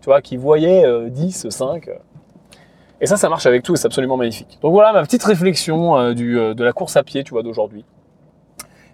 Tu 0.00 0.06
vois, 0.06 0.22
qui 0.22 0.38
voyait 0.38 0.84
10, 1.10 1.50
5. 1.50 1.90
Et 3.04 3.06
ça, 3.06 3.18
ça 3.18 3.28
marche 3.28 3.44
avec 3.44 3.62
tout 3.62 3.74
et 3.74 3.76
c'est 3.76 3.84
absolument 3.84 4.16
magnifique. 4.16 4.58
Donc 4.62 4.72
voilà 4.72 4.94
ma 4.94 5.02
petite 5.02 5.22
réflexion 5.24 5.98
euh, 5.98 6.14
euh, 6.18 6.54
de 6.54 6.64
la 6.64 6.72
course 6.72 6.96
à 6.96 7.02
pied, 7.02 7.22
tu 7.22 7.32
vois, 7.32 7.42
d'aujourd'hui. 7.42 7.84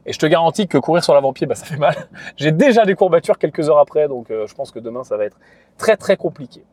Et 0.04 0.12
je 0.12 0.18
te 0.18 0.26
garantis 0.26 0.66
que 0.66 0.78
courir 0.78 1.04
sur 1.04 1.14
l'avant-pied, 1.14 1.46
bah, 1.46 1.54
ça 1.54 1.64
fait 1.64 1.76
mal. 1.76 1.94
J'ai 2.36 2.50
déjà 2.50 2.84
des 2.84 2.96
courbatures 2.96 3.38
quelques 3.38 3.68
heures 3.68 3.78
après, 3.78 4.08
donc 4.08 4.32
euh, 4.32 4.48
je 4.48 4.54
pense 4.56 4.72
que 4.72 4.80
demain, 4.80 5.04
ça 5.04 5.16
va 5.16 5.26
être 5.26 5.36
très 5.78 5.96
très 5.96 6.16
compliqué. 6.16 6.64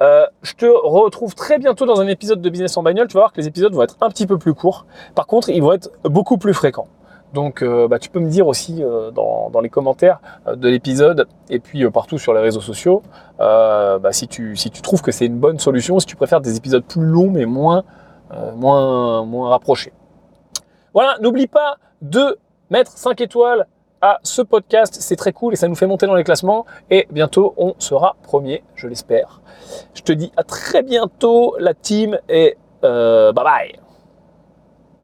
je 0.00 0.54
te 0.54 0.64
retrouve 0.64 1.34
très 1.34 1.58
bientôt 1.58 1.84
dans 1.84 2.00
un 2.00 2.06
épisode 2.06 2.40
de 2.40 2.48
Business 2.48 2.74
en 2.78 2.82
bagnole. 2.82 3.08
Tu 3.08 3.14
vas 3.14 3.24
voir 3.24 3.32
que 3.34 3.42
les 3.42 3.46
épisodes 3.46 3.74
vont 3.74 3.82
être 3.82 3.98
un 4.00 4.08
petit 4.08 4.26
peu 4.26 4.38
plus 4.38 4.54
courts. 4.54 4.86
Par 5.14 5.26
contre, 5.26 5.50
ils 5.50 5.60
vont 5.60 5.74
être 5.74 5.90
beaucoup 6.04 6.38
plus 6.38 6.54
fréquents. 6.54 6.88
Donc 7.32 7.62
euh, 7.62 7.86
bah, 7.86 7.98
tu 7.98 8.10
peux 8.10 8.20
me 8.20 8.28
dire 8.28 8.46
aussi 8.46 8.82
euh, 8.82 9.10
dans, 9.10 9.60
les 9.62 9.68
commentaires 9.68 10.20
euh, 10.46 10.56
de 10.56 10.68
l'épisode 10.68 11.28
et 11.48 11.60
puis 11.60 11.88
partout 11.90 12.18
sur 12.18 12.34
les 12.34 12.40
réseaux 12.40 12.60
sociaux 12.60 13.02
bah, 13.38 14.00
si, 14.10 14.28
tu, 14.28 14.54
trouves 14.82 15.02
que 15.02 15.12
c'est 15.12 15.26
une 15.26 15.38
bonne 15.38 15.58
solution, 15.58 15.98
si 16.00 16.06
tu 16.06 16.16
préfères 16.16 16.40
des 16.40 16.56
épisodes 16.56 16.84
plus 16.84 17.04
longs 17.04 17.30
mais 17.30 17.46
moins, 17.46 17.84
moins, 18.56 19.24
moins 19.24 19.48
rapprochés. 19.50 19.92
Voilà, 20.92 21.16
n'oublie 21.20 21.46
pas 21.46 21.76
de 22.02 22.38
mettre 22.68 22.92
5 22.92 23.20
étoiles 23.20 23.66
à 24.02 24.18
ce 24.22 24.42
podcast, 24.42 24.96
c'est 25.00 25.16
très 25.16 25.32
cool 25.32 25.52
et 25.52 25.56
ça 25.56 25.68
nous 25.68 25.74
fait 25.74 25.86
monter 25.86 26.06
dans 26.06 26.14
les 26.14 26.24
classements 26.24 26.66
et 26.90 27.06
bientôt 27.10 27.54
on 27.56 27.74
sera 27.78 28.16
premier, 28.22 28.62
je 28.74 28.88
l'espère. 28.88 29.40
Je 29.94 30.02
te 30.02 30.12
dis 30.12 30.32
à 30.36 30.42
très 30.42 30.82
bientôt 30.82 31.56
la 31.58 31.74
team 31.74 32.18
et 32.28 32.56
bye 32.82 33.32
bye 33.32 33.89